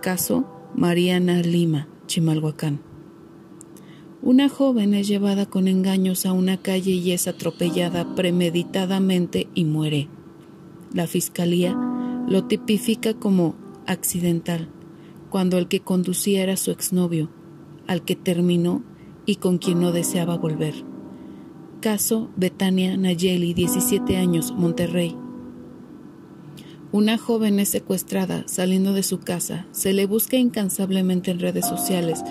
Caso 0.00 0.46
Mariana 0.72 1.42
Lima, 1.42 1.88
Chimalhuacán. 2.06 2.80
Una 4.22 4.48
joven 4.48 4.94
es 4.94 5.08
llevada 5.08 5.46
con 5.46 5.66
engaños 5.66 6.24
a 6.24 6.32
una 6.32 6.58
calle 6.58 6.92
y 6.92 7.10
es 7.10 7.26
atropellada 7.26 8.14
premeditadamente 8.14 9.48
y 9.52 9.64
muere. 9.64 10.08
La 10.92 11.08
fiscalía 11.08 11.76
lo 12.28 12.44
tipifica 12.44 13.14
como 13.14 13.56
accidental, 13.88 14.68
cuando 15.28 15.58
el 15.58 15.66
que 15.66 15.80
conducía 15.80 16.44
era 16.44 16.56
su 16.56 16.70
exnovio, 16.70 17.30
al 17.88 18.04
que 18.04 18.14
terminó 18.14 18.84
y 19.26 19.36
con 19.36 19.58
quien 19.58 19.80
no 19.80 19.90
deseaba 19.90 20.36
volver. 20.36 20.74
Caso 21.80 22.30
Betania 22.36 22.96
Nayeli, 22.96 23.54
17 23.54 24.16
años, 24.16 24.52
Monterrey. 24.52 25.25
Una 26.92 27.18
joven 27.18 27.58
es 27.58 27.70
secuestrada 27.70 28.44
saliendo 28.46 28.92
de 28.92 29.02
su 29.02 29.18
casa. 29.18 29.66
Se 29.72 29.92
le 29.92 30.06
busca 30.06 30.36
incansablemente 30.36 31.30
en 31.32 31.40
redes 31.40 31.66
sociales 31.66 32.22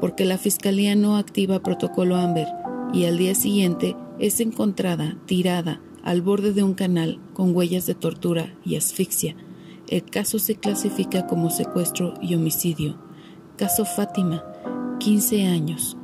porque 0.00 0.24
la 0.24 0.38
fiscalía 0.38 0.94
no 0.94 1.16
activa 1.16 1.62
protocolo 1.62 2.16
Amber 2.16 2.46
y 2.92 3.06
al 3.06 3.18
día 3.18 3.34
siguiente 3.34 3.96
es 4.18 4.40
encontrada 4.40 5.16
tirada 5.26 5.80
al 6.02 6.22
borde 6.22 6.52
de 6.52 6.62
un 6.62 6.74
canal 6.74 7.18
con 7.32 7.54
huellas 7.56 7.86
de 7.86 7.94
tortura 7.94 8.54
y 8.64 8.76
asfixia. 8.76 9.36
El 9.88 10.04
caso 10.04 10.38
se 10.38 10.56
clasifica 10.56 11.26
como 11.26 11.50
secuestro 11.50 12.14
y 12.20 12.34
homicidio. 12.34 12.98
Caso 13.56 13.84
Fátima, 13.84 14.44
15 15.00 15.46
años. 15.46 15.96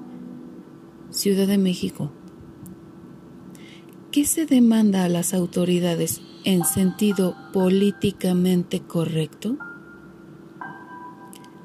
Ciudad 1.10 1.46
de 1.46 1.58
México. 1.58 2.10
¿Qué 4.10 4.24
se 4.24 4.46
demanda 4.46 5.04
a 5.04 5.08
las 5.08 5.34
autoridades 5.34 6.22
en 6.44 6.64
sentido 6.64 7.36
políticamente 7.52 8.80
correcto? 8.80 9.56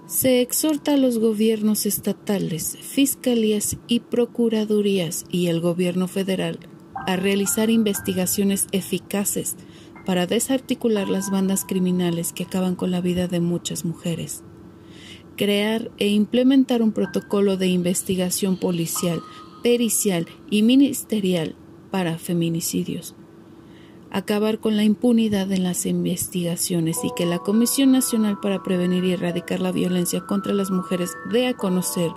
Se 0.07 0.41
exhorta 0.41 0.93
a 0.93 0.97
los 0.97 1.19
gobiernos 1.19 1.85
estatales, 1.85 2.77
fiscalías 2.81 3.77
y 3.87 3.99
procuradurías 3.99 5.25
y 5.29 5.47
el 5.47 5.59
gobierno 5.59 6.07
federal 6.07 6.59
a 7.05 7.15
realizar 7.15 7.69
investigaciones 7.69 8.67
eficaces 8.71 9.55
para 10.05 10.25
desarticular 10.25 11.09
las 11.09 11.29
bandas 11.29 11.65
criminales 11.65 12.33
que 12.33 12.43
acaban 12.43 12.75
con 12.75 12.89
la 12.89 13.01
vida 13.01 13.27
de 13.27 13.39
muchas 13.39 13.85
mujeres. 13.85 14.43
Crear 15.35 15.91
e 15.97 16.07
implementar 16.07 16.81
un 16.81 16.91
protocolo 16.91 17.55
de 17.57 17.67
investigación 17.67 18.57
policial, 18.57 19.21
pericial 19.61 20.25
y 20.49 20.63
ministerial 20.63 21.55
para 21.91 22.17
feminicidios 22.17 23.15
acabar 24.11 24.59
con 24.59 24.75
la 24.75 24.83
impunidad 24.83 25.51
en 25.51 25.63
las 25.63 25.85
investigaciones 25.85 26.99
y 27.03 27.11
que 27.15 27.25
la 27.25 27.39
Comisión 27.39 27.91
Nacional 27.91 28.39
para 28.39 28.63
Prevenir 28.63 29.03
y 29.03 29.13
Erradicar 29.13 29.59
la 29.59 29.71
Violencia 29.71 30.21
contra 30.21 30.53
las 30.53 30.71
Mujeres 30.71 31.15
dé 31.31 31.47
a 31.47 31.53
conocer 31.53 32.11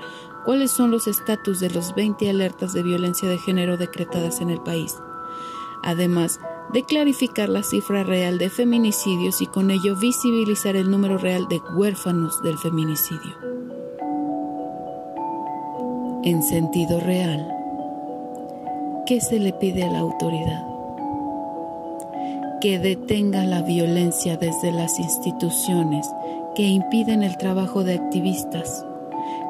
cuáles 0.44 0.70
son 0.70 0.90
los 0.90 1.06
estatus 1.06 1.60
de 1.60 1.70
los 1.70 1.94
20 1.94 2.28
alertas 2.30 2.72
de 2.72 2.82
violencia 2.82 3.28
de 3.28 3.38
género 3.38 3.76
decretadas 3.76 4.40
en 4.40 4.50
el 4.50 4.60
país. 4.60 4.96
Además, 5.82 6.40
de 6.72 6.84
clarificar 6.84 7.48
la 7.48 7.62
cifra 7.62 8.04
real 8.04 8.38
de 8.38 8.48
feminicidios 8.48 9.42
y 9.42 9.46
con 9.46 9.70
ello 9.70 9.96
visibilizar 9.96 10.76
el 10.76 10.90
número 10.90 11.18
real 11.18 11.46
de 11.48 11.60
huérfanos 11.76 12.42
del 12.42 12.56
feminicidio. 12.56 13.36
En 16.24 16.42
sentido 16.42 17.00
real, 17.00 17.46
¿qué 19.06 19.20
se 19.20 19.38
le 19.40 19.52
pide 19.52 19.82
a 19.82 19.90
la 19.90 19.98
autoridad? 19.98 20.71
Que 22.62 22.78
detenga 22.78 23.42
la 23.42 23.60
violencia 23.62 24.36
desde 24.36 24.70
las 24.70 25.00
instituciones 25.00 26.06
que 26.54 26.62
impiden 26.62 27.24
el 27.24 27.36
trabajo 27.36 27.82
de 27.82 27.94
activistas, 27.94 28.86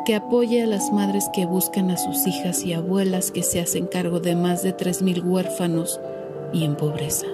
que 0.06 0.14
apoye 0.14 0.62
a 0.62 0.66
las 0.66 0.90
madres 0.92 1.28
que 1.34 1.44
buscan 1.44 1.90
a 1.90 1.98
sus 1.98 2.26
hijas 2.26 2.64
y 2.64 2.72
abuelas 2.72 3.30
que 3.30 3.42
se 3.42 3.60
hacen 3.60 3.86
cargo 3.86 4.18
de 4.20 4.34
más 4.34 4.62
de 4.62 4.74
3.000 4.74 5.22
huérfanos 5.26 6.00
y 6.54 6.64
en 6.64 6.74
pobreza. 6.74 7.26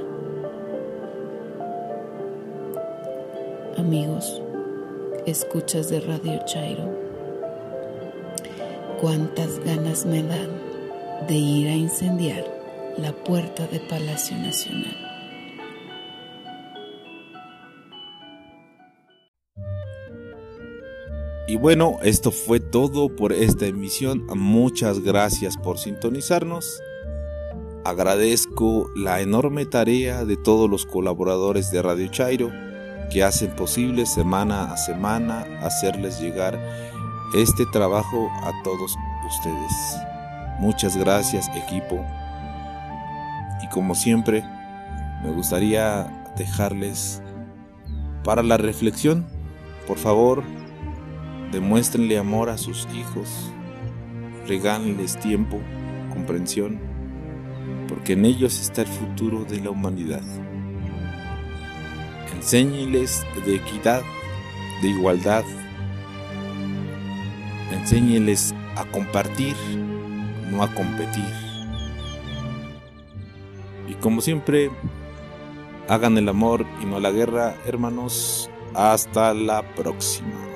Amigos, 3.76 4.42
escuchas 5.26 5.90
de 5.90 6.00
Radio 6.00 6.40
Chairo, 6.44 6.92
cuántas 9.00 9.60
ganas 9.60 10.04
me 10.06 10.24
dan 10.24 10.50
de 11.28 11.36
ir 11.36 11.68
a 11.68 11.76
incendiar 11.76 12.44
la 12.96 13.12
puerta 13.12 13.68
de 13.68 13.78
Palacio 13.78 14.36
Nacional. 14.38 15.07
Y 21.48 21.56
bueno, 21.56 21.96
esto 22.02 22.30
fue 22.30 22.60
todo 22.60 23.16
por 23.16 23.32
esta 23.32 23.64
emisión. 23.64 24.26
Muchas 24.36 25.00
gracias 25.00 25.56
por 25.56 25.78
sintonizarnos. 25.78 26.82
Agradezco 27.86 28.90
la 28.94 29.22
enorme 29.22 29.64
tarea 29.64 30.26
de 30.26 30.36
todos 30.36 30.68
los 30.68 30.84
colaboradores 30.84 31.70
de 31.70 31.80
Radio 31.80 32.08
Chairo 32.08 32.52
que 33.10 33.24
hacen 33.24 33.56
posible 33.56 34.04
semana 34.04 34.70
a 34.70 34.76
semana 34.76 35.46
hacerles 35.62 36.20
llegar 36.20 36.60
este 37.34 37.64
trabajo 37.72 38.28
a 38.42 38.52
todos 38.62 38.94
ustedes. 39.26 39.72
Muchas 40.58 40.98
gracias 40.98 41.48
equipo. 41.56 42.04
Y 43.62 43.68
como 43.68 43.94
siempre, 43.94 44.44
me 45.24 45.32
gustaría 45.32 46.26
dejarles 46.36 47.22
para 48.22 48.42
la 48.42 48.58
reflexión, 48.58 49.26
por 49.86 49.96
favor, 49.96 50.42
Demuéstrenle 51.52 52.18
amor 52.18 52.50
a 52.50 52.58
sus 52.58 52.86
hijos, 52.94 53.52
regálenles 54.46 55.18
tiempo, 55.18 55.58
comprensión, 56.12 56.78
porque 57.88 58.12
en 58.12 58.26
ellos 58.26 58.60
está 58.60 58.82
el 58.82 58.88
futuro 58.88 59.44
de 59.44 59.60
la 59.60 59.70
humanidad. 59.70 60.22
Enséñenles 62.34 63.26
de 63.46 63.56
equidad, 63.56 64.02
de 64.82 64.88
igualdad. 64.88 65.44
Enséñenles 67.72 68.54
a 68.76 68.84
compartir, 68.84 69.56
no 70.50 70.62
a 70.62 70.74
competir. 70.74 71.32
Y 73.88 73.94
como 73.94 74.20
siempre, 74.20 74.70
hagan 75.88 76.18
el 76.18 76.28
amor 76.28 76.66
y 76.82 76.84
no 76.84 77.00
la 77.00 77.10
guerra, 77.10 77.56
hermanos. 77.66 78.50
Hasta 78.74 79.32
la 79.32 79.62
próxima. 79.74 80.47